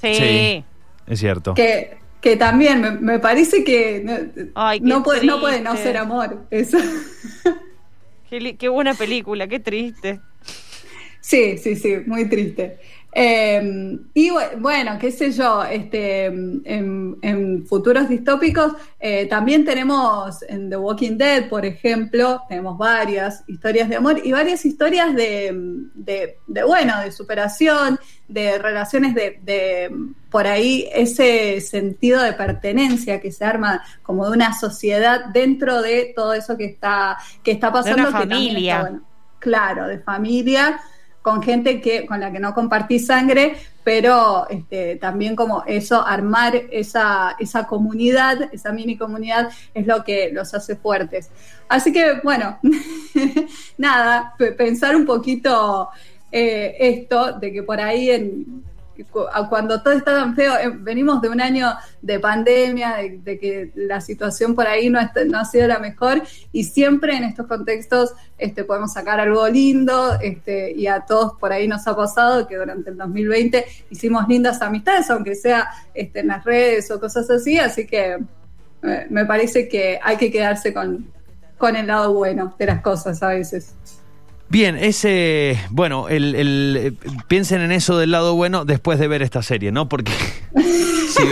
Sí. 0.00 0.14
Sí. 0.14 0.64
Es 1.06 1.18
cierto. 1.20 1.54
que, 1.54 1.98
que 2.20 2.36
también 2.36 2.80
me, 2.80 2.90
me 2.92 3.18
parece 3.18 3.64
que 3.64 4.02
no, 4.04 4.50
Ay, 4.54 4.80
qué 4.80 4.86
no 4.86 5.02
puede, 5.02 5.24
no 5.24 5.40
puede 5.40 5.60
no 5.60 5.76
ser 5.76 5.96
amor. 5.96 6.46
Eso. 6.50 6.78
Qué 8.28 8.68
buena 8.68 8.94
película, 8.94 9.46
qué 9.46 9.60
triste. 9.60 10.20
Sí, 11.20 11.58
sí, 11.58 11.76
sí, 11.76 11.96
muy 12.06 12.28
triste. 12.28 12.78
Eh, 13.18 13.98
y 14.12 14.28
bu- 14.28 14.58
bueno, 14.60 14.98
qué 15.00 15.10
sé 15.10 15.32
yo, 15.32 15.64
este, 15.64 16.26
en, 16.26 17.16
en 17.22 17.66
futuros 17.66 18.10
distópicos 18.10 18.74
eh, 19.00 19.24
también 19.24 19.64
tenemos 19.64 20.42
en 20.46 20.68
The 20.68 20.76
Walking 20.76 21.16
Dead, 21.16 21.48
por 21.48 21.64
ejemplo, 21.64 22.42
tenemos 22.46 22.76
varias 22.76 23.42
historias 23.46 23.88
de 23.88 23.96
amor 23.96 24.20
y 24.22 24.32
varias 24.32 24.66
historias 24.66 25.14
de, 25.14 25.50
de, 25.94 26.36
de, 26.46 26.62
bueno, 26.64 27.00
de 27.00 27.10
superación, 27.10 27.98
de 28.28 28.58
relaciones 28.58 29.14
de, 29.14 29.40
de 29.42 29.90
por 30.30 30.46
ahí 30.46 30.86
ese 30.92 31.62
sentido 31.62 32.20
de 32.22 32.34
pertenencia 32.34 33.18
que 33.18 33.32
se 33.32 33.46
arma 33.46 33.82
como 34.02 34.26
de 34.26 34.32
una 34.32 34.52
sociedad 34.52 35.24
dentro 35.32 35.80
de 35.80 36.12
todo 36.14 36.34
eso 36.34 36.54
que 36.58 36.66
está, 36.66 37.16
que 37.42 37.52
está 37.52 37.72
pasando. 37.72 38.08
una 38.10 38.18
que 38.20 38.26
también 38.26 38.42
está 38.42 38.52
familia. 38.52 38.80
bueno. 38.82 39.02
Claro, 39.38 39.86
de 39.86 40.00
familia 40.00 40.78
con 41.26 41.42
gente 41.42 41.80
que 41.80 42.06
con 42.06 42.20
la 42.20 42.30
que 42.30 42.38
no 42.38 42.54
compartí 42.54 43.00
sangre, 43.00 43.56
pero 43.82 44.46
este, 44.48 44.94
también 44.94 45.34
como 45.34 45.64
eso, 45.66 46.06
armar 46.06 46.54
esa, 46.70 47.34
esa 47.40 47.66
comunidad, 47.66 48.48
esa 48.52 48.70
mini 48.70 48.96
comunidad, 48.96 49.50
es 49.74 49.88
lo 49.88 50.04
que 50.04 50.30
los 50.32 50.54
hace 50.54 50.76
fuertes. 50.76 51.28
Así 51.68 51.92
que, 51.92 52.20
bueno, 52.22 52.60
nada, 53.76 54.34
pe- 54.38 54.52
pensar 54.52 54.94
un 54.94 55.04
poquito 55.04 55.88
eh, 56.30 56.76
esto, 56.78 57.32
de 57.32 57.52
que 57.52 57.64
por 57.64 57.80
ahí 57.80 58.10
en 58.10 58.55
cuando 59.04 59.82
todo 59.82 59.94
está 59.94 60.12
tan 60.12 60.34
feo, 60.34 60.54
eh, 60.54 60.70
venimos 60.74 61.20
de 61.20 61.28
un 61.28 61.40
año 61.40 61.72
de 62.02 62.18
pandemia, 62.18 62.96
de, 63.22 63.38
que 63.38 63.72
la 63.74 64.00
situación 64.00 64.54
por 64.54 64.66
ahí 64.66 64.88
no, 64.90 64.98
ha 64.98 65.44
sido 65.44 65.68
la 65.68 65.78
mejor 65.78 66.22
y 66.52 66.64
siempre 66.64 67.16
en 67.16 67.24
estos 67.24 67.46
contextos 67.46 68.14
este, 68.38 68.64
podemos 68.64 68.92
sacar 68.92 69.20
algo 69.20 69.46
lindo 69.48 70.18
este, 70.20 70.72
y 70.72 70.86
a 70.86 71.00
todos 71.00 71.34
por 71.38 71.52
ahí 71.52 71.68
nos 71.68 71.86
ha 71.86 71.96
pasado 71.96 72.46
que 72.46 72.56
durante 72.56 72.90
el 72.90 72.96
2020 72.96 73.64
hicimos 73.90 74.26
lindas 74.28 74.62
amistades, 74.62 75.10
aunque 75.10 75.34
sea 75.34 75.68
este, 75.94 76.20
en 76.20 76.28
las 76.28 76.44
redes 76.44 76.90
o 76.90 77.00
cosas 77.00 77.28
así, 77.30 77.58
así 77.58 77.86
que 77.86 78.18
eh, 78.82 79.06
me 79.10 79.24
parece 79.24 79.68
que 79.68 79.98
hay 80.02 80.16
que 80.16 80.30
quedarse 80.30 80.72
con 80.72 81.76
el 81.76 81.86
lado 81.86 82.12
bueno 82.12 82.54
de 82.58 82.66
las 82.66 82.80
cosas 82.82 83.22
a 83.22 83.28
veces. 83.28 83.74
Bien, 84.48 84.76
ese, 84.76 85.58
bueno, 85.70 86.08
el, 86.08 86.34
el, 86.34 86.76
eh, 86.78 86.92
piensen 87.26 87.60
en 87.62 87.72
eso 87.72 87.98
del 87.98 88.12
lado 88.12 88.34
bueno 88.34 88.64
después 88.64 88.98
de 88.98 89.08
ver 89.08 89.22
esta 89.22 89.42
serie, 89.42 89.72
¿no? 89.72 89.88
Porque, 89.88 90.12
sí, 90.54 91.24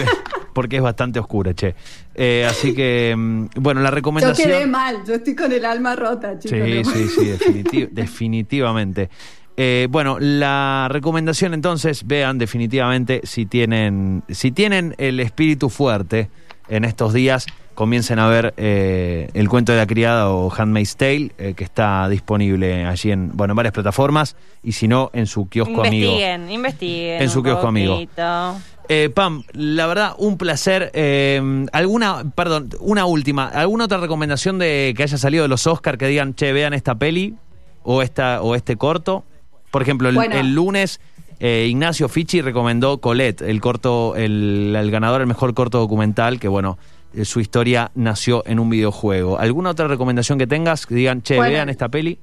porque 0.52 0.76
es 0.76 0.82
bastante 0.82 1.20
oscura, 1.20 1.54
che. 1.54 1.74
Eh, 2.16 2.46
así 2.48 2.74
que, 2.74 3.14
mm, 3.16 3.46
bueno, 3.56 3.80
la 3.82 3.90
Yo 3.90 3.94
recomendación... 3.94 4.48
quedé 4.50 4.66
mal, 4.66 4.98
yo 5.06 5.14
estoy 5.14 5.34
con 5.36 5.52
el 5.52 5.64
alma 5.64 5.94
rota, 5.94 6.38
chicos. 6.38 6.58
Sí, 6.64 6.82
¿no? 6.84 6.90
sí, 6.90 7.08
sí, 7.08 7.20
definiti- 7.26 7.88
definitivamente. 7.92 9.10
Eh, 9.56 9.86
bueno, 9.88 10.18
la 10.18 10.88
recomendación 10.90 11.54
entonces, 11.54 12.04
vean 12.08 12.38
definitivamente 12.38 13.20
si 13.22 13.46
tienen, 13.46 14.24
si 14.28 14.50
tienen 14.50 14.96
el 14.98 15.20
espíritu 15.20 15.70
fuerte 15.70 16.28
en 16.68 16.84
estos 16.84 17.12
días, 17.12 17.46
comiencen 17.74 18.18
a 18.18 18.28
ver 18.28 18.54
eh, 18.56 19.28
el 19.34 19.48
cuento 19.48 19.72
de 19.72 19.78
la 19.78 19.86
criada 19.86 20.30
o 20.30 20.52
Handmaid's 20.52 20.96
Tale, 20.96 21.32
eh, 21.38 21.54
que 21.54 21.64
está 21.64 22.08
disponible 22.08 22.86
allí 22.86 23.10
en, 23.10 23.30
bueno, 23.36 23.52
en 23.52 23.56
varias 23.56 23.72
plataformas, 23.72 24.36
y 24.62 24.72
si 24.72 24.88
no, 24.88 25.10
en 25.12 25.26
su 25.26 25.48
kiosco 25.48 25.82
amigo. 25.84 26.12
investiguen, 26.12 26.50
investiguen. 26.50 27.22
En 27.22 27.30
su 27.30 27.38
un 27.40 27.44
kiosco 27.44 27.66
amigo. 27.66 28.00
Eh, 28.88 29.10
Pam, 29.14 29.44
la 29.52 29.86
verdad, 29.86 30.14
un 30.18 30.36
placer. 30.36 30.90
Eh, 30.92 31.66
alguna, 31.72 32.24
perdón, 32.34 32.70
una 32.80 33.06
última. 33.06 33.48
¿Alguna 33.48 33.84
otra 33.86 33.98
recomendación 33.98 34.58
de 34.58 34.92
que 34.96 35.02
haya 35.02 35.16
salido 35.16 35.42
de 35.42 35.48
los 35.48 35.66
Oscar 35.66 35.96
que 35.96 36.06
digan, 36.06 36.34
che, 36.34 36.52
vean 36.52 36.74
esta 36.74 36.94
peli 36.94 37.34
o 37.82 38.02
esta 38.02 38.42
o 38.42 38.54
este 38.54 38.76
corto? 38.76 39.24
Por 39.70 39.80
ejemplo, 39.82 40.08
el, 40.10 40.14
Bueno. 40.14 40.36
el 40.36 40.54
lunes 40.54 41.00
eh, 41.40 41.66
Ignacio 41.68 42.08
Fichi 42.08 42.42
recomendó 42.42 42.98
Colette, 42.98 43.42
el 43.42 43.60
corto, 43.60 44.14
el, 44.16 44.74
el 44.78 44.90
ganador 44.90 45.20
del 45.20 45.28
mejor 45.28 45.54
corto 45.54 45.78
documental, 45.78 46.38
que 46.38 46.48
bueno, 46.48 46.78
su 47.24 47.40
historia 47.40 47.90
nació 47.94 48.42
en 48.46 48.58
un 48.58 48.70
videojuego. 48.70 49.38
¿Alguna 49.38 49.70
otra 49.70 49.86
recomendación 49.88 50.38
que 50.38 50.46
tengas 50.46 50.86
que 50.86 50.94
digan, 50.94 51.22
che, 51.22 51.36
Bueno. 51.36 51.52
vean 51.52 51.68
esta 51.68 51.88
peli? 51.88 52.18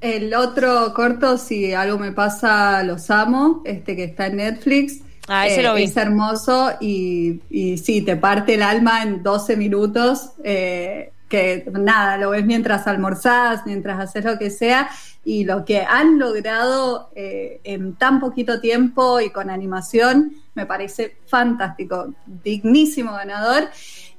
El 0.00 0.32
otro 0.34 0.92
corto, 0.94 1.36
si 1.38 1.74
algo 1.74 1.98
me 1.98 2.12
pasa, 2.12 2.82
los 2.84 3.10
amo, 3.10 3.62
este 3.64 3.96
que 3.96 4.04
está 4.04 4.26
en 4.28 4.36
Netflix. 4.36 4.98
Eh, 4.98 5.02
Ah, 5.30 5.46
ese 5.46 5.62
lo 5.62 5.74
vi. 5.74 5.82
Es 5.82 5.96
hermoso 5.98 6.70
y, 6.80 7.40
y 7.50 7.76
sí, 7.76 8.00
te 8.00 8.16
parte 8.16 8.54
el 8.54 8.62
alma 8.62 9.02
en 9.02 9.22
12 9.22 9.56
minutos. 9.56 10.30
eh, 10.44 11.12
que 11.28 11.66
nada, 11.78 12.16
lo 12.16 12.30
ves 12.30 12.46
mientras 12.46 12.86
almorzás, 12.86 13.66
mientras 13.66 14.00
haces 14.00 14.24
lo 14.24 14.38
que 14.38 14.48
sea. 14.48 14.88
Y 15.26 15.44
lo 15.44 15.66
que 15.66 15.82
han 15.82 16.18
logrado 16.18 17.10
eh, 17.14 17.60
en 17.64 17.96
tan 17.96 18.18
poquito 18.18 18.60
tiempo 18.60 19.20
y 19.20 19.28
con 19.28 19.50
animación 19.50 20.32
me 20.54 20.64
parece 20.64 21.18
fantástico. 21.26 22.14
Dignísimo 22.42 23.12
ganador. 23.12 23.64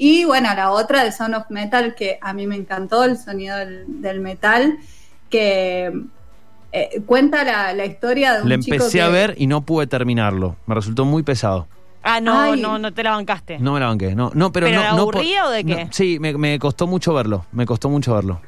Y 0.01 0.23
bueno, 0.23 0.47
la 0.55 0.71
otra 0.71 1.03
de 1.03 1.11
Sound 1.11 1.35
of 1.35 1.49
Metal, 1.49 1.93
que 1.93 2.17
a 2.21 2.31
mí 2.33 2.47
me 2.47 2.55
encantó, 2.55 3.03
el 3.03 3.17
sonido 3.17 3.57
del, 3.57 4.01
del 4.01 4.21
metal, 4.21 4.77
que 5.29 5.91
eh, 6.71 7.01
cuenta 7.05 7.43
la, 7.43 7.73
la 7.73 7.85
historia 7.85 8.35
de 8.37 8.43
un 8.43 8.49
Le 8.49 8.59
chico 8.59 8.75
empecé 8.75 8.99
que- 8.99 9.01
a 9.03 9.09
ver 9.09 9.35
y 9.37 9.47
no 9.47 9.61
pude 9.61 9.87
terminarlo. 9.87 10.55
Me 10.67 10.73
resultó 10.75 11.03
muy 11.03 11.21
pesado. 11.23 11.67
Ah, 12.01 12.21
no, 12.21 12.39
Ay. 12.53 12.61
no, 12.61 12.79
no 12.79 12.93
te 12.93 13.03
la 13.03 13.11
bancaste. 13.11 13.59
No 13.59 13.73
me 13.73 13.81
la 13.81 13.87
banqué, 13.87 14.15
no, 14.15 14.31
no 14.33 14.53
pero, 14.53 14.67
¿Pero 14.67 14.81
no, 14.83 14.95
no 14.95 15.03
o 15.05 15.49
de 15.49 15.65
qué? 15.65 15.83
no, 15.85 15.91
sí, 15.91 16.17
me, 16.17 16.31
me 16.37 16.57
costó 16.57 16.87
mucho 16.87 17.13
verlo, 17.13 17.45
me 17.51 17.65
costó 17.65 17.89
mucho 17.89 18.15
verlo. 18.15 18.39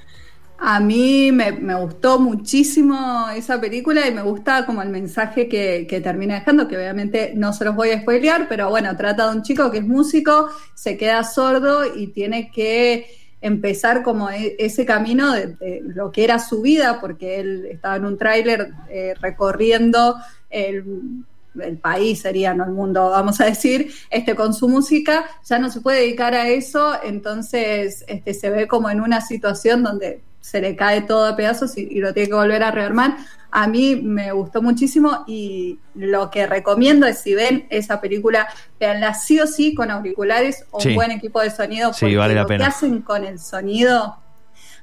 A 0.64 0.80
mí 0.80 1.32
me, 1.32 1.52
gustó 1.74 2.20
muchísimo 2.20 3.28
esa 3.36 3.60
película 3.60 4.08
y 4.08 4.14
me 4.14 4.22
gusta 4.22 4.64
como 4.68 4.84
el 4.84 4.90
mensaje 4.90 5.50
que, 5.50 5.88
que, 5.90 6.02
termina 6.02 6.36
dejando, 6.36 6.68
que 6.68 6.78
obviamente 6.78 7.34
no 7.36 7.52
se 7.52 7.66
los 7.66 7.76
voy 7.76 7.90
a 7.90 8.02
spoilear, 8.02 8.48
pero 8.48 8.70
bueno, 8.70 8.96
trata 8.96 9.28
de 9.28 9.38
un 9.38 9.42
chico 9.42 9.72
que 9.72 9.80
es 9.80 9.88
músico, 9.88 10.50
se 10.76 10.98
queda 10.98 11.24
sordo 11.24 11.96
y 11.96 12.08
tiene 12.10 12.52
que 12.52 13.08
empezar 13.42 14.04
como 14.04 14.30
e, 14.30 14.56
ese 14.60 14.86
camino 14.86 15.34
de, 15.34 15.82
lo 15.84 16.12
que 16.12 16.26
era 16.26 16.38
su 16.38 16.62
vida, 16.62 17.00
porque 17.02 17.40
él 17.40 17.66
estaba 17.66 17.96
en 17.96 18.06
un 18.06 18.20
tráiler 18.20 18.70
eh, 18.88 19.16
recorriendo 19.20 20.18
el 20.52 21.26
el 21.60 21.78
país 21.80 22.22
sería, 22.22 22.54
no 22.54 22.64
el 22.64 22.72
mundo, 22.72 23.10
vamos 23.10 23.42
a 23.42 23.46
decir, 23.46 23.92
este, 24.10 24.36
con 24.36 24.54
su 24.54 24.70
música, 24.70 25.26
ya 25.44 25.60
no 25.60 25.70
se 25.70 25.82
puede 25.82 26.00
dedicar 26.00 26.34
a 26.34 26.48
eso, 26.48 26.94
entonces 27.04 28.06
este, 28.08 28.34
se 28.34 28.50
ve 28.50 28.70
como 28.70 28.90
en 28.90 29.02
una 29.02 29.20
situación 29.20 29.84
donde 29.84 30.22
se 30.42 30.60
le 30.60 30.76
cae 30.76 31.02
todo 31.02 31.26
a 31.26 31.36
pedazos 31.36 31.78
y, 31.78 31.88
y, 31.90 32.00
lo 32.00 32.14
tiene 32.14 32.28
que 32.30 32.36
volver 32.36 32.62
a 32.64 32.72
rearmar. 32.72 33.16
A 33.52 33.68
mí 33.68 33.96
me 33.98 34.32
gustó 34.32 34.62
muchísimo 34.62 35.24
y 35.28 35.80
lo 35.96 36.30
que 36.32 36.48
recomiendo 36.48 37.06
es 37.06 37.20
si 37.20 37.34
ven 37.36 37.68
esa 37.70 38.02
película, 38.02 38.48
veanla 38.80 39.14
sí 39.14 39.40
o 39.40 39.48
sí 39.48 39.74
con 39.76 39.92
auriculares 39.92 40.66
o 40.72 40.80
Sí. 40.82 40.90
un 40.90 40.96
buen 40.96 41.12
equipo 41.12 41.40
de 41.42 41.52
sonido, 41.52 41.90
porque 41.92 42.08
Sí, 42.10 42.16
vale 42.16 42.34
la 42.36 42.42
lo 42.42 42.48
pena. 42.48 42.64
que 42.66 42.70
hacen 42.70 43.02
con 43.02 43.24
el 43.26 43.40
sonido, 43.40 44.18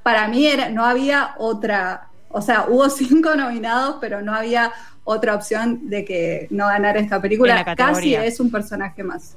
para 0.02 0.28
mí 0.28 0.46
era, 0.46 0.68
no 0.70 0.84
había 0.84 1.34
otra, 1.38 2.08
o 2.28 2.40
sea, 2.42 2.66
hubo 2.68 2.88
cinco 2.90 3.34
nominados, 3.34 3.96
pero 4.00 4.22
no 4.22 4.34
había 4.34 4.72
otra 5.04 5.34
opción 5.34 5.88
de 5.88 6.04
que 6.04 6.46
no 6.50 6.66
ganara 6.66 7.00
esta 7.00 7.20
película. 7.20 7.54
la 7.54 7.64
Casi 7.64 7.76
categoría. 7.76 8.24
es 8.26 8.38
un 8.38 8.50
personaje 8.50 9.02
más, 9.02 9.36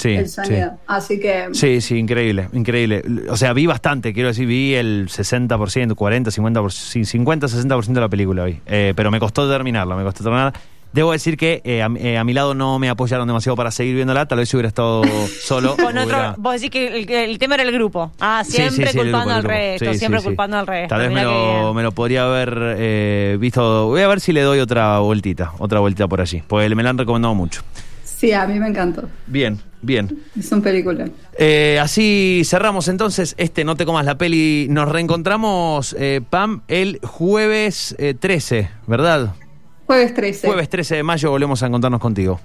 Sí, 0.00 0.14
el 0.14 0.28
sí. 0.28 0.40
Así 0.86 1.20
que 1.20 1.48
Sí, 1.52 1.80
sí, 1.82 1.98
increíble, 1.98 2.48
increíble. 2.54 3.02
O 3.28 3.36
sea, 3.36 3.52
vi 3.52 3.66
bastante, 3.66 4.14
quiero 4.14 4.28
decir, 4.30 4.46
vi 4.46 4.74
el 4.74 5.08
60%, 5.10 5.94
40, 5.94 6.30
50%, 6.30 6.70
sí, 6.70 7.04
50, 7.04 7.48
60% 7.48 7.92
de 7.92 8.00
la 8.00 8.08
película 8.08 8.44
vi. 8.46 8.58
Eh, 8.66 8.94
pero 8.96 9.10
me 9.10 9.20
costó 9.20 9.46
terminarla, 9.48 9.96
me 9.96 10.02
costó 10.02 10.22
terminarla. 10.24 10.54
Debo 10.92 11.12
decir 11.12 11.36
que 11.36 11.60
eh, 11.64 11.82
a, 11.82 11.88
eh, 11.98 12.18
a 12.18 12.24
mi 12.24 12.32
lado 12.32 12.52
no 12.54 12.78
me 12.80 12.88
apoyaron 12.88 13.24
demasiado 13.28 13.54
para 13.54 13.70
seguir 13.70 13.94
viéndola, 13.94 14.26
tal 14.26 14.38
vez 14.38 14.48
si 14.48 14.56
hubiera 14.56 14.68
estado 14.68 15.02
solo. 15.40 15.76
Con 15.76 15.96
otro, 15.98 16.02
hubiera- 16.04 16.34
vos 16.38 16.54
decís 16.54 16.70
que 16.70 16.86
el, 17.02 17.10
el 17.10 17.38
tema 17.38 17.54
era 17.56 17.62
el 17.64 17.70
grupo. 17.72 18.10
Ah, 18.20 18.42
siempre 18.44 18.86
sí, 18.88 18.92
sí, 18.94 18.98
el 18.98 19.04
culpando 19.04 19.34
al 19.34 19.44
resto, 19.44 19.92
Sí, 19.92 19.98
siempre 19.98 20.18
sí, 20.20 20.24
sí. 20.24 20.28
culpando 20.30 20.56
al 20.56 20.66
resto. 20.66 20.88
Tal 20.88 21.00
vez 21.02 21.12
me 21.12 21.22
lo, 21.22 21.74
me 21.74 21.82
lo 21.84 21.92
podría 21.92 22.24
haber 22.24 22.58
eh, 22.78 23.36
visto. 23.38 23.86
Voy 23.86 24.00
a 24.02 24.08
ver 24.08 24.18
si 24.20 24.32
le 24.32 24.40
doy 24.40 24.58
otra 24.60 24.98
vueltita, 24.98 25.52
otra 25.58 25.78
vueltita 25.78 26.08
por 26.08 26.20
allí, 26.22 26.42
porque 26.46 26.74
me 26.74 26.82
la 26.82 26.90
han 26.90 26.98
recomendado 26.98 27.34
mucho. 27.34 27.62
Sí, 28.20 28.32
a 28.32 28.46
mí 28.46 28.60
me 28.60 28.68
encantó. 28.68 29.08
Bien, 29.26 29.58
bien. 29.80 30.22
Es 30.38 30.52
un 30.52 30.60
película. 30.62 31.08
Eh, 31.38 31.78
así 31.80 32.42
cerramos 32.44 32.88
entonces 32.88 33.34
este 33.38 33.64
No 33.64 33.76
te 33.76 33.86
comas 33.86 34.04
la 34.04 34.18
peli. 34.18 34.66
Nos 34.68 34.88
reencontramos, 34.88 35.96
eh, 35.98 36.20
Pam, 36.28 36.60
el 36.68 37.00
jueves 37.02 37.94
eh, 37.98 38.14
13, 38.14 38.68
¿verdad? 38.86 39.34
Jueves 39.86 40.14
13. 40.14 40.46
Jueves 40.48 40.68
13 40.68 40.96
de 40.96 41.02
mayo 41.02 41.30
volvemos 41.30 41.62
a 41.62 41.66
encontrarnos 41.66 42.00
contigo. 42.00 42.38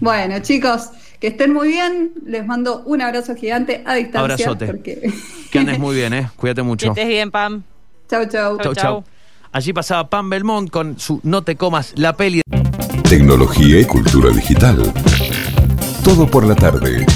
Bueno, 0.00 0.38
chicos, 0.40 0.90
que 1.18 1.28
estén 1.28 1.52
muy 1.52 1.68
bien. 1.68 2.12
Les 2.24 2.46
mando 2.46 2.82
un 2.84 3.00
abrazo 3.02 3.34
gigante 3.34 3.82
a 3.84 3.94
distancia. 3.94 4.20
Abrazote. 4.20 4.66
Porque... 4.66 5.12
Que 5.50 5.58
andes 5.58 5.78
muy 5.78 5.96
bien, 5.96 6.12
¿eh? 6.12 6.28
Cuídate 6.36 6.60
Que 6.62 6.66
mucho. 6.66 6.88
estés 6.88 7.08
bien, 7.08 7.30
Pam. 7.30 7.62
chau, 8.08 8.26
chau. 8.26 8.58
Chau, 8.58 8.74
chau. 8.74 9.04
Allí 9.50 9.72
pasaba 9.72 10.08
Pam 10.10 10.28
Belmont 10.30 10.70
con 10.70 10.98
su 11.00 11.20
No 11.24 11.42
te 11.42 11.56
comas 11.56 11.94
la 11.96 12.12
peli. 12.16 12.42
Tecnología 13.08 13.80
y 13.80 13.84
cultura 13.86 14.28
digital. 14.28 14.92
Todo 16.04 16.30
por 16.30 16.44
la 16.44 16.54
tarde. 16.54 17.06